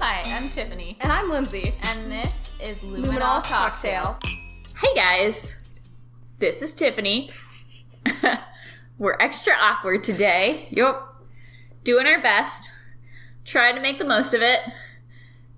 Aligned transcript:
Hi, 0.00 0.22
I'm 0.26 0.48
Tiffany, 0.50 0.96
And 1.00 1.10
I'm 1.10 1.30
Lindsey. 1.30 1.74
and 1.82 2.10
this 2.10 2.52
is 2.60 2.78
Luminol, 2.78 3.06
Luminol 3.06 3.44
Cocktail. 3.44 4.18
Hey 4.76 4.94
guys, 4.94 5.54
this 6.38 6.62
is 6.62 6.74
Tiffany. 6.74 7.30
We're 8.98 9.16
extra 9.20 9.54
awkward 9.54 10.04
today, 10.04 10.68
Yup. 10.70 11.24
doing 11.84 12.06
our 12.06 12.20
best, 12.20 12.70
trying 13.44 13.74
to 13.74 13.80
make 13.80 13.98
the 13.98 14.04
most 14.04 14.34
of 14.34 14.42
it. 14.42 14.60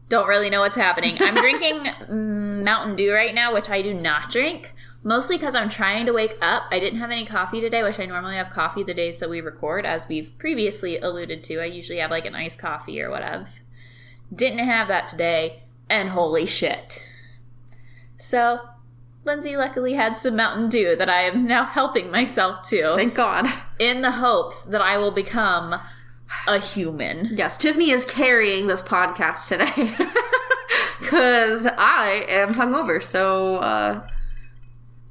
Don't 0.09 0.29
really 0.29 0.51
know 0.51 0.61
what's 0.61 0.77
happening. 0.77 1.17
I'm 1.21 1.35
drinking 2.07 2.63
Mountain 2.65 2.97
Dew 2.97 3.13
right 3.13 3.35
now, 3.35 3.53
which 3.53 3.71
I 3.71 3.83
do 3.83 3.93
not 3.95 4.31
drink, 4.31 4.75
mostly 5.09 5.39
because 5.39 5.55
I'm 5.55 5.71
trying 5.71 6.05
to 6.05 6.13
wake 6.13 6.37
up. 6.43 6.65
I 6.71 6.79
didn't 6.79 6.99
have 7.01 7.11
any 7.11 7.25
coffee 7.25 7.63
today, 7.63 7.83
which 7.83 7.99
I 7.99 8.05
normally 8.05 8.37
have 8.37 8.51
coffee 8.51 8.83
the 8.83 8.93
days 8.93 9.19
that 9.21 9.31
we 9.31 9.41
record, 9.41 9.87
as 9.87 10.07
we've 10.07 10.37
previously 10.39 10.99
alluded 10.99 11.43
to. 11.45 11.61
I 11.61 11.65
usually 11.65 11.99
have 11.99 12.11
like 12.11 12.27
an 12.27 12.35
iced 12.35 12.59
coffee 12.59 13.01
or 13.01 13.09
whatevs. 13.09 13.61
Didn't 14.33 14.59
have 14.59 14.87
that 14.89 15.07
today, 15.07 15.63
and 15.89 16.11
holy 16.11 16.45
shit. 16.45 17.09
So, 18.19 18.61
Lindsey 19.25 19.57
luckily 19.57 19.95
had 19.95 20.19
some 20.19 20.37
Mountain 20.37 20.69
Dew 20.69 20.95
that 20.97 21.09
I 21.09 21.23
am 21.23 21.47
now 21.47 21.65
helping 21.65 22.11
myself 22.11 22.63
to 22.69 22.93
Thank 22.95 23.15
God. 23.15 23.47
in 23.79 24.03
the 24.03 24.13
hopes 24.13 24.63
that 24.67 24.83
I 24.83 24.99
will 24.99 25.11
become 25.11 25.81
a 26.47 26.59
human. 26.59 27.31
Yes, 27.35 27.57
Tiffany 27.57 27.91
is 27.91 28.05
carrying 28.05 28.67
this 28.67 28.83
podcast 28.83 29.49
today. 29.49 30.07
Because 31.01 31.65
I 31.65 32.27
am 32.29 32.53
hungover, 32.53 33.03
so 33.03 33.57
uh, 33.57 34.07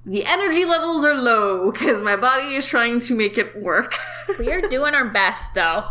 the 0.07 0.25
energy 0.25 0.63
levels 0.63 1.03
are 1.03 1.13
low 1.13 1.69
because 1.71 2.01
my 2.01 2.15
body 2.15 2.55
is 2.55 2.65
trying 2.65 2.99
to 3.01 3.13
make 3.13 3.37
it 3.37 3.61
work. 3.61 3.99
We 4.39 4.49
are 4.51 4.61
doing 4.69 4.95
our 4.95 5.05
best 5.09 5.53
though. 5.53 5.83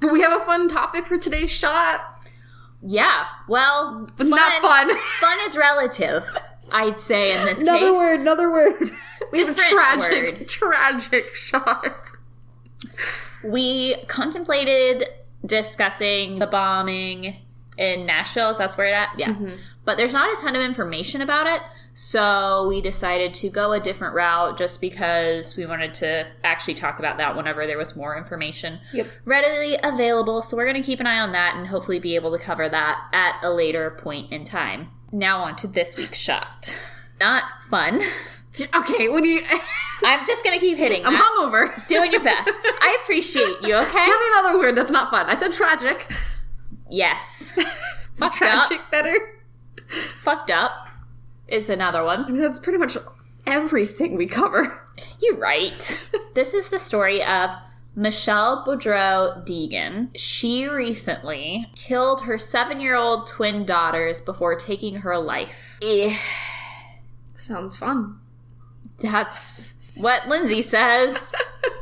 but 0.00 0.10
we 0.10 0.22
have 0.22 0.32
a 0.40 0.44
fun 0.44 0.66
topic 0.68 1.06
for 1.06 1.18
today's 1.18 1.50
shot. 1.50 2.26
Yeah, 2.86 3.26
well, 3.48 4.08
fun, 4.18 4.30
Not 4.30 4.60
fun. 4.60 4.90
Fun 5.20 5.38
is 5.46 5.56
relative, 5.56 6.24
I'd 6.72 7.00
say 7.00 7.38
in 7.38 7.44
this 7.46 7.62
another 7.62 7.86
case. 7.86 7.96
word, 7.96 8.20
another 8.20 8.50
word. 8.50 8.90
We 9.32 9.38
have 9.40 9.50
a 9.50 9.54
tragic, 9.54 10.38
word. 10.40 10.48
tragic 10.48 11.34
shot. 11.34 12.08
We 13.42 13.96
contemplated 14.06 15.04
discussing 15.44 16.38
the 16.38 16.46
bombing 16.46 17.36
in 17.78 18.06
Nashville. 18.06 18.50
Is 18.50 18.58
that's 18.58 18.76
where 18.76 18.86
it 18.86 18.92
at? 18.92 19.10
Yeah. 19.18 19.30
Mm-hmm. 19.32 19.56
But 19.84 19.96
there's 19.96 20.12
not 20.12 20.36
a 20.36 20.40
ton 20.42 20.54
of 20.56 20.62
information 20.62 21.20
about 21.20 21.46
it. 21.46 21.60
So 21.96 22.66
we 22.68 22.80
decided 22.80 23.32
to 23.34 23.48
go 23.48 23.72
a 23.72 23.78
different 23.78 24.14
route 24.14 24.58
just 24.58 24.80
because 24.80 25.56
we 25.56 25.64
wanted 25.64 25.94
to 25.94 26.26
actually 26.42 26.74
talk 26.74 26.98
about 26.98 27.18
that 27.18 27.36
whenever 27.36 27.66
there 27.68 27.78
was 27.78 27.94
more 27.94 28.16
information 28.18 28.80
Yep. 28.92 29.06
readily 29.24 29.78
available. 29.82 30.42
So 30.42 30.56
we're 30.56 30.64
going 30.68 30.82
to 30.82 30.86
keep 30.86 30.98
an 30.98 31.06
eye 31.06 31.20
on 31.20 31.30
that 31.32 31.54
and 31.54 31.68
hopefully 31.68 32.00
be 32.00 32.16
able 32.16 32.32
to 32.36 32.38
cover 32.42 32.68
that 32.68 32.98
at 33.12 33.36
a 33.44 33.50
later 33.50 33.90
point 33.92 34.32
in 34.32 34.42
time. 34.42 34.88
Now 35.12 35.44
on 35.44 35.54
to 35.56 35.68
this 35.68 35.96
week's 35.96 36.18
shot. 36.18 36.76
Not 37.20 37.44
fun. 37.70 38.02
Okay, 38.72 39.08
what 39.08 39.24
do 39.24 39.28
you. 39.28 39.40
I'm 40.04 40.24
just 40.28 40.44
going 40.44 40.56
to 40.56 40.64
keep 40.64 40.78
hitting 40.78 41.04
I'm 41.04 41.14
that. 41.14 41.22
hungover. 41.36 41.86
Doing 41.88 42.12
your 42.12 42.22
best. 42.22 42.48
I 42.54 42.96
appreciate 43.02 43.56
you, 43.62 43.74
okay? 43.74 44.06
Give 44.06 44.16
me 44.20 44.26
another 44.38 44.58
word 44.60 44.76
that's 44.76 44.92
not 44.92 45.10
fun. 45.10 45.26
I 45.28 45.34
said 45.34 45.52
tragic. 45.52 46.08
Yes. 46.88 47.50
Fucked 48.14 48.36
tragic 48.36 48.80
better? 48.92 49.16
Fucked 50.20 50.52
up 50.52 50.83
is 51.48 51.68
another 51.70 52.04
one. 52.04 52.24
I 52.24 52.30
mean, 52.30 52.40
that's 52.40 52.58
pretty 52.58 52.78
much 52.78 52.96
everything 53.46 54.16
we 54.16 54.26
cover. 54.26 54.80
You're 55.20 55.36
right. 55.36 56.10
this 56.34 56.54
is 56.54 56.68
the 56.68 56.78
story 56.78 57.22
of 57.22 57.50
Michelle 57.96 58.64
Boudreau 58.66 59.46
Deegan. 59.46 60.08
She 60.16 60.66
recently 60.66 61.70
killed 61.74 62.22
her 62.22 62.38
seven 62.38 62.80
year 62.80 62.94
old 62.94 63.26
twin 63.26 63.64
daughters 63.64 64.20
before 64.20 64.56
taking 64.56 64.96
her 64.96 65.18
life. 65.18 65.78
Eh. 65.82 66.16
Sounds 67.36 67.76
fun. 67.76 68.18
That's 68.98 69.74
what 69.94 70.26
Lindsey 70.28 70.62
says. 70.62 71.32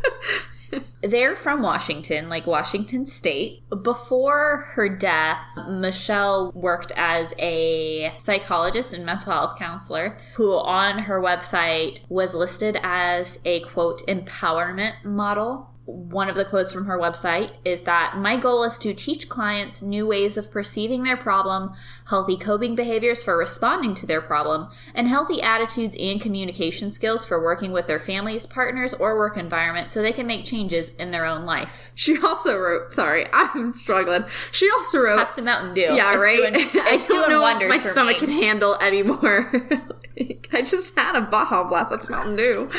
They're 1.03 1.37
from 1.37 1.63
Washington, 1.63 2.29
like 2.29 2.47
Washington 2.47 3.07
State. 3.07 3.63
Before 3.83 4.69
her 4.73 4.89
death, 4.89 5.47
Michelle 5.69 6.53
worked 6.55 6.93
as 6.97 7.35
a 7.39 8.15
psychologist 8.19 8.93
and 8.93 9.05
mental 9.05 9.33
health 9.33 9.59
counselor 9.59 10.17
who, 10.35 10.55
on 10.55 11.01
her 11.01 11.21
website, 11.21 12.01
was 12.09 12.35
listed 12.35 12.79
as 12.83 13.39
a 13.45 13.61
quote, 13.61 14.07
empowerment 14.07 15.05
model. 15.05 15.72
One 15.85 16.29
of 16.29 16.37
the 16.37 16.45
quotes 16.45 16.73
from 16.73 16.87
her 16.87 16.97
website 16.97 17.51
is 17.65 17.83
that 17.83 18.17
my 18.17 18.37
goal 18.37 18.63
is 18.63 18.79
to 18.79 18.95
teach 18.95 19.29
clients 19.29 19.83
new 19.83 20.07
ways 20.07 20.37
of 20.37 20.49
perceiving 20.49 21.03
their 21.03 21.17
problem, 21.17 21.73
healthy 22.07 22.37
coping 22.37 22.77
behaviors 22.77 23.25
for 23.25 23.37
responding 23.37 23.95
to 23.97 24.07
their 24.07 24.21
problem, 24.21 24.69
and 24.95 25.09
healthy 25.09 25.43
attitudes 25.43 25.97
and 25.99 26.21
communication 26.21 26.93
skills 26.93 27.25
for 27.25 27.43
working 27.43 27.73
with 27.73 27.89
their 27.89 27.99
families, 27.99 28.47
partners, 28.47 28.95
or 28.95 29.17
work 29.17 29.37
environment 29.37 29.91
so 29.91 30.01
they 30.01 30.13
can 30.13 30.25
make 30.27 30.45
changes 30.45 30.91
in 31.01 31.11
their 31.11 31.25
own 31.25 31.45
life. 31.45 31.91
She 31.97 32.17
also 32.17 32.57
wrote, 32.57 32.91
sorry, 32.93 33.27
I'm 33.33 33.73
struggling. 33.73 34.25
She 34.53 34.71
also 34.71 35.01
wrote, 35.01 35.19
Have 35.19 35.31
some 35.31 35.47
Mountain 35.47 35.75
Dew. 35.75 35.81
yeah, 35.81 36.13
It's 36.15 36.23
right? 36.23 36.55
Doing, 36.55 36.69
I 36.87 37.05
don't 37.09 37.29
know 37.29 37.43
what 37.43 37.59
my 37.69 37.79
stomach 37.79 38.21
me. 38.21 38.29
can 38.29 38.31
handle 38.31 38.77
anymore. 38.77 39.51
I 40.53 40.63
just 40.63 40.95
had 40.97 41.17
a 41.17 41.23
Baja 41.23 41.65
Blast. 41.69 41.91
That's 41.91 42.09
Mountain 42.09 42.37
Dew. 42.37 42.71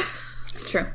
True. 0.68 0.86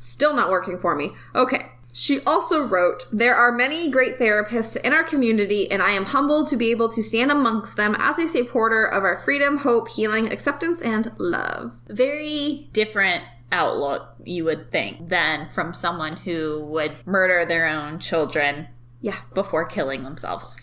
Still 0.00 0.34
not 0.34 0.48
working 0.48 0.78
for 0.78 0.96
me. 0.96 1.12
Okay. 1.34 1.72
She 1.92 2.20
also 2.24 2.62
wrote, 2.62 3.04
There 3.12 3.34
are 3.34 3.52
many 3.52 3.90
great 3.90 4.18
therapists 4.18 4.76
in 4.76 4.94
our 4.94 5.02
community, 5.04 5.70
and 5.70 5.82
I 5.82 5.90
am 5.90 6.06
humbled 6.06 6.48
to 6.48 6.56
be 6.56 6.70
able 6.70 6.88
to 6.88 7.02
stand 7.02 7.30
amongst 7.30 7.76
them 7.76 7.94
as 7.98 8.18
a 8.18 8.26
supporter 8.26 8.82
of 8.86 9.04
our 9.04 9.18
freedom, 9.18 9.58
hope, 9.58 9.88
healing, 9.88 10.32
acceptance, 10.32 10.80
and 10.80 11.12
love. 11.18 11.78
Very 11.86 12.70
different 12.72 13.24
outlook, 13.52 14.14
you 14.24 14.44
would 14.44 14.70
think, 14.70 15.10
than 15.10 15.50
from 15.50 15.74
someone 15.74 16.16
who 16.16 16.64
would 16.64 16.92
murder 17.06 17.44
their 17.44 17.66
own 17.68 17.98
children 17.98 18.68
Yeah. 19.02 19.18
before 19.34 19.66
killing 19.66 20.02
themselves. 20.04 20.56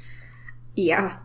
Yeah. 0.74 1.18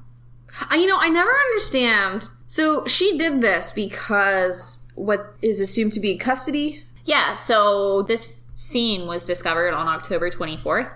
I, 0.69 0.77
you 0.77 0.87
know, 0.87 0.99
I 1.01 1.09
never 1.09 1.31
understand. 1.31 2.29
So 2.47 2.87
she 2.87 3.17
did 3.17 3.41
this 3.41 3.73
because 3.73 4.81
what 4.97 5.35
is 5.41 5.61
assumed 5.61 5.93
to 5.95 6.01
be 6.01 6.19
custody. 6.19 6.85
Yeah, 7.05 7.35
so 7.35 8.03
this 8.03 8.35
scene 8.55 9.07
was 9.07 9.25
discovered 9.25 9.73
on 9.73 9.89
October 9.89 10.31
24th, 10.31 10.93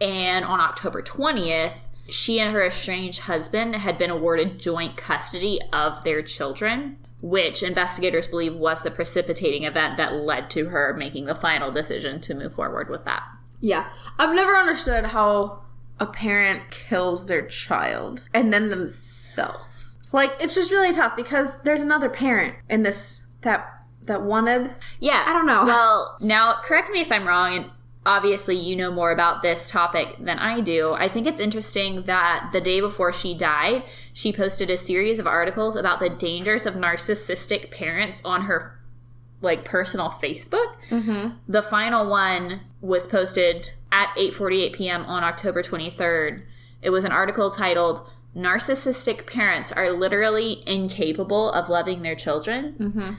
and 0.00 0.44
on 0.44 0.60
October 0.60 1.02
20th, 1.02 1.74
she 2.08 2.40
and 2.40 2.52
her 2.52 2.64
estranged 2.64 3.20
husband 3.20 3.76
had 3.76 3.98
been 3.98 4.10
awarded 4.10 4.58
joint 4.58 4.96
custody 4.96 5.60
of 5.72 6.02
their 6.04 6.22
children, 6.22 6.96
which 7.20 7.62
investigators 7.62 8.26
believe 8.26 8.54
was 8.54 8.82
the 8.82 8.90
precipitating 8.90 9.64
event 9.64 9.96
that 9.96 10.14
led 10.14 10.48
to 10.50 10.68
her 10.68 10.94
making 10.94 11.26
the 11.26 11.34
final 11.34 11.70
decision 11.70 12.20
to 12.20 12.34
move 12.34 12.54
forward 12.54 12.88
with 12.88 13.04
that. 13.04 13.24
Yeah. 13.60 13.88
I've 14.18 14.34
never 14.34 14.56
understood 14.56 15.06
how 15.06 15.62
a 16.00 16.06
parent 16.06 16.70
kills 16.70 17.26
their 17.26 17.46
child 17.46 18.22
and 18.32 18.52
then 18.52 18.68
themselves. 18.70 19.64
Like 20.12 20.34
it's 20.40 20.54
just 20.54 20.70
really 20.70 20.94
tough 20.94 21.16
because 21.16 21.58
there's 21.64 21.82
another 21.82 22.08
parent 22.08 22.54
in 22.70 22.82
this 22.82 23.22
that 23.42 23.77
that 24.08 24.22
wanted. 24.22 24.74
Yeah. 25.00 25.24
I 25.26 25.32
don't 25.32 25.46
know. 25.46 25.64
Well, 25.64 26.16
now 26.20 26.60
correct 26.62 26.90
me 26.90 27.00
if 27.00 27.12
I'm 27.12 27.26
wrong, 27.26 27.54
and 27.54 27.70
obviously 28.04 28.56
you 28.56 28.74
know 28.74 28.90
more 28.90 29.10
about 29.10 29.42
this 29.42 29.70
topic 29.70 30.16
than 30.18 30.38
I 30.38 30.60
do. 30.60 30.94
I 30.94 31.08
think 31.08 31.26
it's 31.26 31.40
interesting 31.40 32.02
that 32.04 32.50
the 32.52 32.60
day 32.60 32.80
before 32.80 33.12
she 33.12 33.34
died, 33.34 33.84
she 34.12 34.32
posted 34.32 34.70
a 34.70 34.78
series 34.78 35.18
of 35.18 35.26
articles 35.26 35.76
about 35.76 36.00
the 36.00 36.08
dangers 36.08 36.66
of 36.66 36.74
narcissistic 36.74 37.70
parents 37.70 38.22
on 38.24 38.42
her 38.42 38.78
like 39.40 39.64
personal 39.64 40.10
Facebook. 40.10 40.74
Mm-hmm. 40.90 41.36
The 41.46 41.62
final 41.62 42.08
one 42.08 42.60
was 42.80 43.06
posted 43.06 43.72
at 43.92 44.08
8:48 44.16 44.72
p.m. 44.72 45.04
on 45.04 45.22
October 45.22 45.62
23rd. 45.62 46.42
It 46.82 46.90
was 46.90 47.04
an 47.04 47.12
article 47.12 47.50
titled 47.50 48.08
"Narcissistic 48.34 49.26
Parents 49.26 49.70
Are 49.72 49.92
Literally 49.92 50.62
Incapable 50.66 51.52
of 51.52 51.68
Loving 51.68 52.02
Their 52.02 52.16
Children." 52.16 52.74
Mm-hmm. 52.78 53.12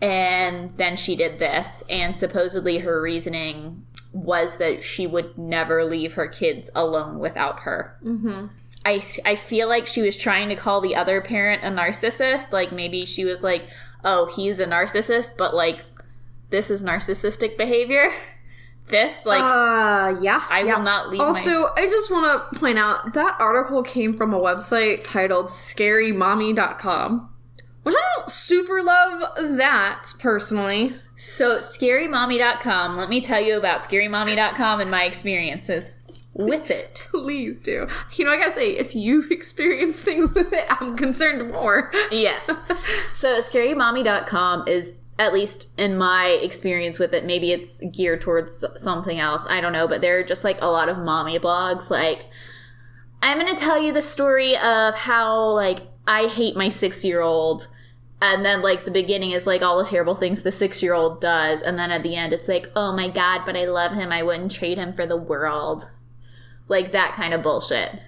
And 0.00 0.76
then 0.76 0.96
she 0.96 1.16
did 1.16 1.38
this, 1.38 1.82
and 1.88 2.16
supposedly 2.16 2.78
her 2.78 3.00
reasoning 3.00 3.86
was 4.12 4.58
that 4.58 4.82
she 4.82 5.06
would 5.06 5.36
never 5.38 5.84
leave 5.84 6.14
her 6.14 6.26
kids 6.28 6.70
alone 6.74 7.18
without 7.18 7.60
her. 7.60 7.98
Mm-hmm. 8.04 8.46
I, 8.84 9.02
I 9.24 9.34
feel 9.34 9.68
like 9.68 9.86
she 9.86 10.02
was 10.02 10.16
trying 10.16 10.48
to 10.50 10.54
call 10.54 10.80
the 10.80 10.94
other 10.94 11.20
parent 11.20 11.64
a 11.64 11.68
narcissist. 11.68 12.52
Like 12.52 12.72
maybe 12.72 13.04
she 13.04 13.24
was 13.24 13.42
like, 13.42 13.68
oh, 14.04 14.26
he's 14.26 14.60
a 14.60 14.66
narcissist, 14.66 15.36
but 15.36 15.54
like, 15.54 15.84
this 16.50 16.70
is 16.70 16.84
narcissistic 16.84 17.56
behavior. 17.56 18.10
This, 18.88 19.26
like, 19.26 19.42
uh, 19.42 20.14
yeah. 20.20 20.44
I 20.48 20.62
will 20.62 20.78
not 20.78 21.10
leave 21.10 21.18
my- 21.18 21.24
Also, 21.24 21.70
I 21.76 21.86
just 21.90 22.08
want 22.08 22.52
to 22.52 22.60
point 22.60 22.78
out 22.78 23.14
that 23.14 23.34
article 23.40 23.82
came 23.82 24.14
from 24.16 24.32
a 24.32 24.38
website 24.38 25.02
titled 25.02 25.46
scarymommy.com, 25.46 27.28
don't 28.26 28.30
super 28.30 28.82
love 28.82 29.56
that 29.58 30.12
personally. 30.18 30.96
So, 31.14 31.58
scarymommy.com, 31.58 32.96
let 32.96 33.08
me 33.08 33.20
tell 33.20 33.40
you 33.40 33.56
about 33.56 33.80
scarymommy.com 33.80 34.80
and 34.80 34.90
my 34.90 35.04
experiences 35.04 35.94
with 36.34 36.70
it. 36.70 37.08
Please 37.10 37.62
do. 37.62 37.86
You 38.12 38.24
know, 38.24 38.32
I 38.32 38.36
gotta 38.36 38.52
say, 38.52 38.76
if 38.76 38.94
you've 38.94 39.30
experienced 39.30 40.02
things 40.02 40.34
with 40.34 40.52
it, 40.52 40.66
I'm 40.70 40.96
concerned 40.96 41.52
more. 41.52 41.92
Yes. 42.10 42.62
So, 43.12 43.40
scarymommy.com 43.40 44.68
is, 44.68 44.94
at 45.18 45.32
least 45.32 45.68
in 45.78 45.96
my 45.96 46.26
experience 46.42 46.98
with 46.98 47.12
it, 47.12 47.24
maybe 47.24 47.52
it's 47.52 47.82
geared 47.92 48.20
towards 48.20 48.64
something 48.76 49.18
else. 49.18 49.46
I 49.48 49.60
don't 49.60 49.72
know, 49.72 49.88
but 49.88 50.00
there 50.00 50.18
are 50.18 50.24
just 50.24 50.44
like 50.44 50.58
a 50.60 50.66
lot 50.66 50.88
of 50.88 50.98
mommy 50.98 51.38
blogs. 51.38 51.90
Like, 51.90 52.26
I'm 53.22 53.38
going 53.38 53.54
to 53.54 53.60
tell 53.60 53.82
you 53.82 53.92
the 53.92 54.02
story 54.02 54.56
of 54.56 54.94
how, 54.94 55.50
like, 55.50 55.88
I 56.06 56.26
hate 56.26 56.56
my 56.56 56.68
six 56.68 57.04
year 57.04 57.20
old. 57.22 57.68
And 58.20 58.44
then, 58.44 58.62
like, 58.62 58.84
the 58.84 58.90
beginning 58.90 59.32
is 59.32 59.46
like 59.46 59.62
all 59.62 59.78
the 59.78 59.88
terrible 59.88 60.14
things 60.14 60.42
the 60.42 60.52
six 60.52 60.82
year 60.82 60.94
old 60.94 61.20
does. 61.20 61.62
And 61.62 61.78
then 61.78 61.90
at 61.90 62.02
the 62.02 62.16
end, 62.16 62.32
it's 62.32 62.48
like, 62.48 62.70
oh 62.74 62.92
my 62.92 63.08
God, 63.08 63.42
but 63.44 63.56
I 63.56 63.66
love 63.66 63.92
him. 63.92 64.10
I 64.10 64.22
wouldn't 64.22 64.52
trade 64.52 64.78
him 64.78 64.92
for 64.92 65.06
the 65.06 65.16
world. 65.16 65.90
Like, 66.68 66.92
that 66.92 67.14
kind 67.14 67.34
of 67.34 67.42
bullshit. 67.42 68.00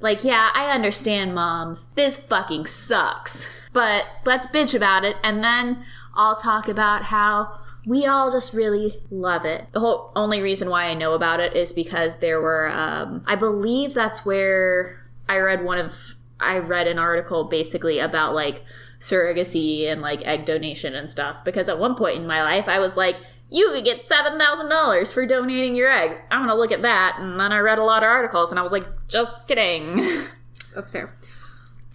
Like, 0.00 0.22
yeah, 0.22 0.50
I 0.54 0.70
understand, 0.70 1.34
moms. 1.34 1.86
This 1.94 2.18
fucking 2.18 2.66
sucks. 2.66 3.48
But 3.72 4.04
let's 4.26 4.46
bitch 4.48 4.74
about 4.74 5.04
it. 5.04 5.16
And 5.22 5.42
then 5.42 5.84
I'll 6.14 6.36
talk 6.36 6.68
about 6.68 7.04
how 7.04 7.60
we 7.86 8.06
all 8.06 8.30
just 8.30 8.52
really 8.52 9.00
love 9.10 9.44
it. 9.44 9.66
The 9.72 9.80
whole 9.80 10.12
only 10.14 10.40
reason 10.40 10.68
why 10.68 10.84
I 10.84 10.94
know 10.94 11.14
about 11.14 11.40
it 11.40 11.56
is 11.56 11.72
because 11.72 12.18
there 12.18 12.40
were, 12.40 12.68
um, 12.68 13.24
I 13.26 13.34
believe 13.34 13.94
that's 13.94 14.24
where 14.24 15.00
I 15.28 15.38
read 15.38 15.64
one 15.64 15.78
of, 15.78 16.14
I 16.38 16.58
read 16.58 16.86
an 16.86 16.98
article 16.98 17.44
basically 17.44 17.98
about 17.98 18.34
like 18.34 18.62
surrogacy 19.04 19.86
and 19.90 20.00
like 20.00 20.26
egg 20.26 20.44
donation 20.46 20.94
and 20.94 21.10
stuff. 21.10 21.44
Because 21.44 21.68
at 21.68 21.78
one 21.78 21.94
point 21.94 22.16
in 22.16 22.26
my 22.26 22.42
life, 22.42 22.68
I 22.68 22.78
was 22.78 22.96
like, 22.96 23.16
you 23.50 23.70
could 23.72 23.84
get 23.84 23.98
$7,000 23.98 25.14
for 25.14 25.26
donating 25.26 25.76
your 25.76 25.90
eggs. 25.90 26.18
I'm 26.30 26.40
gonna 26.40 26.54
look 26.54 26.72
at 26.72 26.82
that. 26.82 27.18
And 27.20 27.38
then 27.38 27.52
I 27.52 27.58
read 27.58 27.78
a 27.78 27.84
lot 27.84 28.02
of 28.02 28.08
articles 28.08 28.50
and 28.50 28.58
I 28.58 28.62
was 28.62 28.72
like, 28.72 28.86
just 29.06 29.46
kidding. 29.46 30.24
That's 30.74 30.90
fair. 30.90 31.14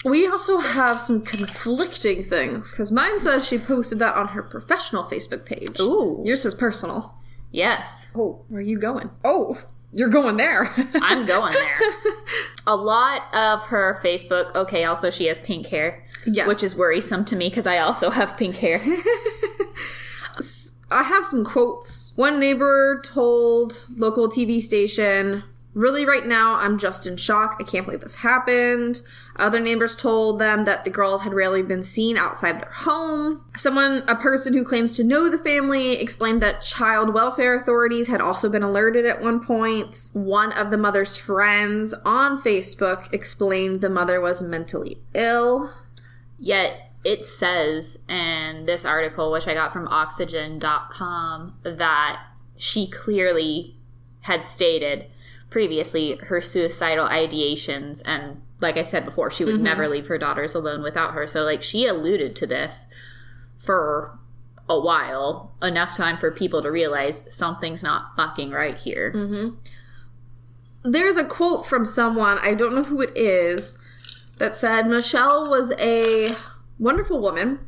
We 0.05 0.25
also 0.27 0.59
have 0.59 1.01
some 1.01 1.21
conflicting 1.21 2.23
things 2.23 2.71
because 2.71 2.91
mine 2.91 3.19
says 3.19 3.45
she 3.45 3.57
posted 3.57 3.99
that 3.99 4.15
on 4.15 4.29
her 4.29 4.43
professional 4.43 5.03
Facebook 5.03 5.43
page. 5.45 5.77
Ooh. 5.79 6.21
Yours 6.23 6.43
says 6.43 6.55
personal. 6.55 7.15
yes. 7.51 8.07
Oh, 8.15 8.45
where 8.47 8.59
are 8.59 8.63
you 8.63 8.79
going? 8.79 9.09
Oh, 9.25 9.61
you're 9.91 10.09
going 10.09 10.37
there. 10.37 10.65
I'm 10.95 11.25
going 11.25 11.53
there. 11.53 11.79
a 12.67 12.75
lot 12.75 13.33
of 13.33 13.63
her 13.63 13.99
Facebook. 14.03 14.53
Okay, 14.55 14.83
also 14.85 15.09
she 15.09 15.25
has 15.25 15.39
pink 15.39 15.67
hair, 15.67 16.05
Yes. 16.25 16.47
which 16.47 16.63
is 16.63 16.77
worrisome 16.77 17.25
to 17.25 17.35
me 17.35 17.49
because 17.49 17.67
I 17.67 17.79
also 17.79 18.09
have 18.09 18.37
pink 18.37 18.57
hair. 18.57 18.81
I 20.91 21.03
have 21.03 21.23
some 21.23 21.45
quotes. 21.45 22.13
One 22.15 22.39
neighbor 22.39 22.99
told 23.03 23.85
local 23.95 24.27
TV 24.27 24.61
station, 24.61 25.43
Really, 25.75 26.03
right 26.03 26.25
now, 26.25 26.55
I'm 26.55 26.79
just 26.79 27.05
in 27.05 27.15
shock. 27.17 27.57
I 27.59 27.63
can't 27.63 27.85
believe 27.85 28.01
this 28.01 28.15
happened. 28.15 29.01
Other 29.35 29.59
neighbors 29.59 29.95
told 29.95 30.39
them 30.39 30.65
that 30.65 30.83
the 30.83 30.89
girls 30.89 31.21
had 31.21 31.33
rarely 31.33 31.61
been 31.61 31.83
seen 31.83 32.17
outside 32.17 32.59
their 32.59 32.71
home. 32.71 33.45
Someone, 33.55 34.03
a 34.07 34.15
person 34.15 34.53
who 34.53 34.63
claims 34.63 34.97
to 34.97 35.03
know 35.03 35.29
the 35.29 35.37
family, 35.37 35.93
explained 35.93 36.41
that 36.41 36.63
child 36.63 37.13
welfare 37.13 37.55
authorities 37.55 38.07
had 38.07 38.19
also 38.19 38.49
been 38.49 38.63
alerted 38.63 39.05
at 39.05 39.21
one 39.21 39.45
point. 39.45 40.09
One 40.13 40.51
of 40.53 40.71
the 40.71 40.77
mother's 40.77 41.15
friends 41.15 41.93
on 42.03 42.41
Facebook 42.41 43.13
explained 43.13 43.81
the 43.81 43.89
mother 43.89 44.19
was 44.19 44.41
mentally 44.41 44.97
ill. 45.13 45.71
Yet 46.39 46.91
it 47.03 47.23
says 47.23 47.99
in 48.09 48.65
this 48.65 48.85
article, 48.85 49.31
which 49.31 49.47
I 49.47 49.53
got 49.53 49.71
from 49.71 49.87
Oxygen.com, 49.87 51.53
that 51.63 52.23
she 52.57 52.89
clearly 52.89 53.77
had 54.21 54.45
stated 54.45 55.05
previously 55.49 56.15
her 56.23 56.41
suicidal 56.41 57.07
ideations 57.07 58.01
and 58.05 58.41
like 58.61 58.77
I 58.77 58.83
said 58.83 59.05
before, 59.05 59.31
she 59.31 59.45
would 59.45 59.55
mm-hmm. 59.55 59.63
never 59.63 59.87
leave 59.87 60.07
her 60.07 60.17
daughters 60.17 60.53
alone 60.53 60.81
without 60.83 61.13
her. 61.13 61.25
So 61.27 61.43
like 61.43 61.63
she 61.63 61.85
alluded 61.85 62.35
to 62.37 62.47
this 62.47 62.87
for 63.57 64.19
a 64.67 64.79
while, 64.79 65.53
enough 65.61 65.95
time 65.95 66.17
for 66.17 66.31
people 66.31 66.61
to 66.61 66.69
realize 66.69 67.23
something's 67.29 67.81
not 67.81 68.15
fucking 68.15 68.51
right 68.51 68.77
here. 68.77 69.11
Mm-hmm. 69.15 70.91
there's 70.91 71.17
a 71.17 71.25
quote 71.25 71.65
from 71.65 71.85
someone, 71.85 72.37
I 72.39 72.53
don't 72.53 72.75
know 72.75 72.83
who 72.83 73.01
it 73.01 73.15
is, 73.17 73.77
that 74.37 74.55
said 74.55 74.87
Michelle 74.87 75.49
was 75.49 75.73
a 75.79 76.27
wonderful 76.77 77.19
woman. 77.19 77.59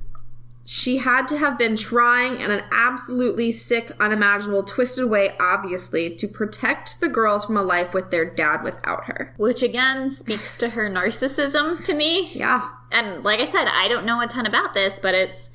She 0.74 1.00
had 1.00 1.28
to 1.28 1.38
have 1.38 1.58
been 1.58 1.76
trying 1.76 2.40
in 2.40 2.50
an 2.50 2.64
absolutely 2.72 3.52
sick, 3.52 3.92
unimaginable, 4.00 4.64
twisted 4.64 5.10
way, 5.10 5.32
obviously, 5.38 6.16
to 6.16 6.30
protect 6.30 7.02
the 7.02 7.10
girls 7.10 7.44
from 7.44 7.58
a 7.58 7.62
life 7.62 7.94
with 7.94 8.10
their 8.10 8.24
dad 8.24 8.64
without 8.64 9.04
her. 9.04 9.34
Which 9.36 9.62
again 9.62 10.10
speaks 10.10 10.56
to 10.56 10.70
her 10.70 10.90
narcissism 10.90 11.84
to 11.84 11.94
me. 11.94 12.32
Yeah. 12.32 12.70
And 12.90 13.22
like 13.22 13.42
I 13.42 13.46
said, 13.46 13.68
I 13.68 13.90
don't 13.90 14.06
know 14.06 14.22
a 14.22 14.28
ton 14.28 14.46
about 14.46 14.74
this, 14.74 14.98
but 14.98 15.14
it's 15.14 15.50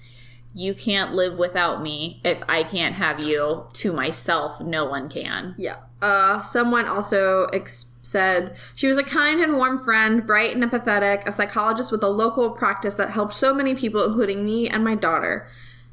you 0.52 0.74
can't 0.74 1.14
live 1.14 1.38
without 1.38 1.82
me. 1.82 2.20
If 2.22 2.42
I 2.46 2.62
can't 2.62 2.96
have 2.96 3.18
you 3.18 3.68
to 3.72 3.94
myself, 3.94 4.60
no 4.60 4.84
one 4.84 5.08
can. 5.08 5.54
Yeah. 5.56 5.78
Uh, 6.02 6.42
someone 6.42 6.84
also 6.84 7.48
said 8.06 8.56
she 8.74 8.88
was 8.88 8.98
a 8.98 9.02
kind 9.02 9.40
and 9.40 9.56
warm 9.56 9.82
friend, 9.82 10.26
bright 10.26 10.54
and 10.54 10.62
empathetic, 10.62 11.26
a 11.26 11.32
psychologist 11.32 11.92
with 11.92 12.02
a 12.02 12.08
local 12.08 12.50
practice 12.50 12.94
that 12.94 13.10
helped 13.10 13.34
so 13.34 13.54
many 13.54 13.74
people, 13.74 14.04
including 14.04 14.44
me 14.44 14.68
and 14.68 14.84
my 14.84 14.94
daughter. 14.94 15.48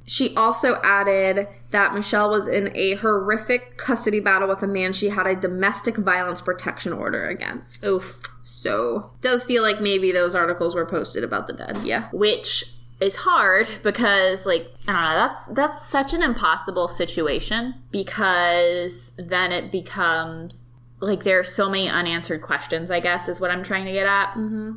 She 0.05 0.35
also 0.35 0.81
added 0.83 1.47
that 1.71 1.93
Michelle 1.93 2.29
was 2.29 2.45
in 2.45 2.75
a 2.75 2.95
horrific 2.95 3.77
custody 3.77 4.19
battle 4.19 4.49
with 4.49 4.61
a 4.61 4.67
man 4.67 4.91
she 4.91 5.09
had 5.09 5.25
a 5.25 5.35
domestic 5.35 5.95
violence 5.95 6.41
protection 6.41 6.91
order 6.91 7.27
against. 7.27 7.85
Oof. 7.85 8.19
So, 8.43 9.11
does 9.21 9.45
feel 9.45 9.63
like 9.63 9.79
maybe 9.79 10.11
those 10.11 10.35
articles 10.35 10.75
were 10.75 10.85
posted 10.85 11.23
about 11.23 11.47
the 11.47 11.53
dead. 11.53 11.85
Yeah. 11.85 12.09
Which 12.11 12.65
is 12.99 13.15
hard 13.17 13.67
because 13.83 14.45
like 14.45 14.73
I 14.87 14.91
don't 14.91 15.03
know, 15.03 15.27
that's 15.27 15.45
that's 15.47 15.87
such 15.87 16.13
an 16.13 16.23
impossible 16.23 16.87
situation 16.87 17.75
because 17.91 19.13
then 19.17 19.51
it 19.51 19.71
becomes 19.71 20.73
like 21.03 21.23
there 21.23 21.39
are 21.39 21.43
so 21.43 21.69
many 21.69 21.89
unanswered 21.89 22.41
questions, 22.41 22.89
I 22.89 22.99
guess, 22.99 23.27
is 23.27 23.41
what 23.41 23.51
I'm 23.51 23.63
trying 23.63 23.85
to 23.85 23.91
get 23.91 24.07
at. 24.07 24.29
Mm-hmm. 24.29 24.73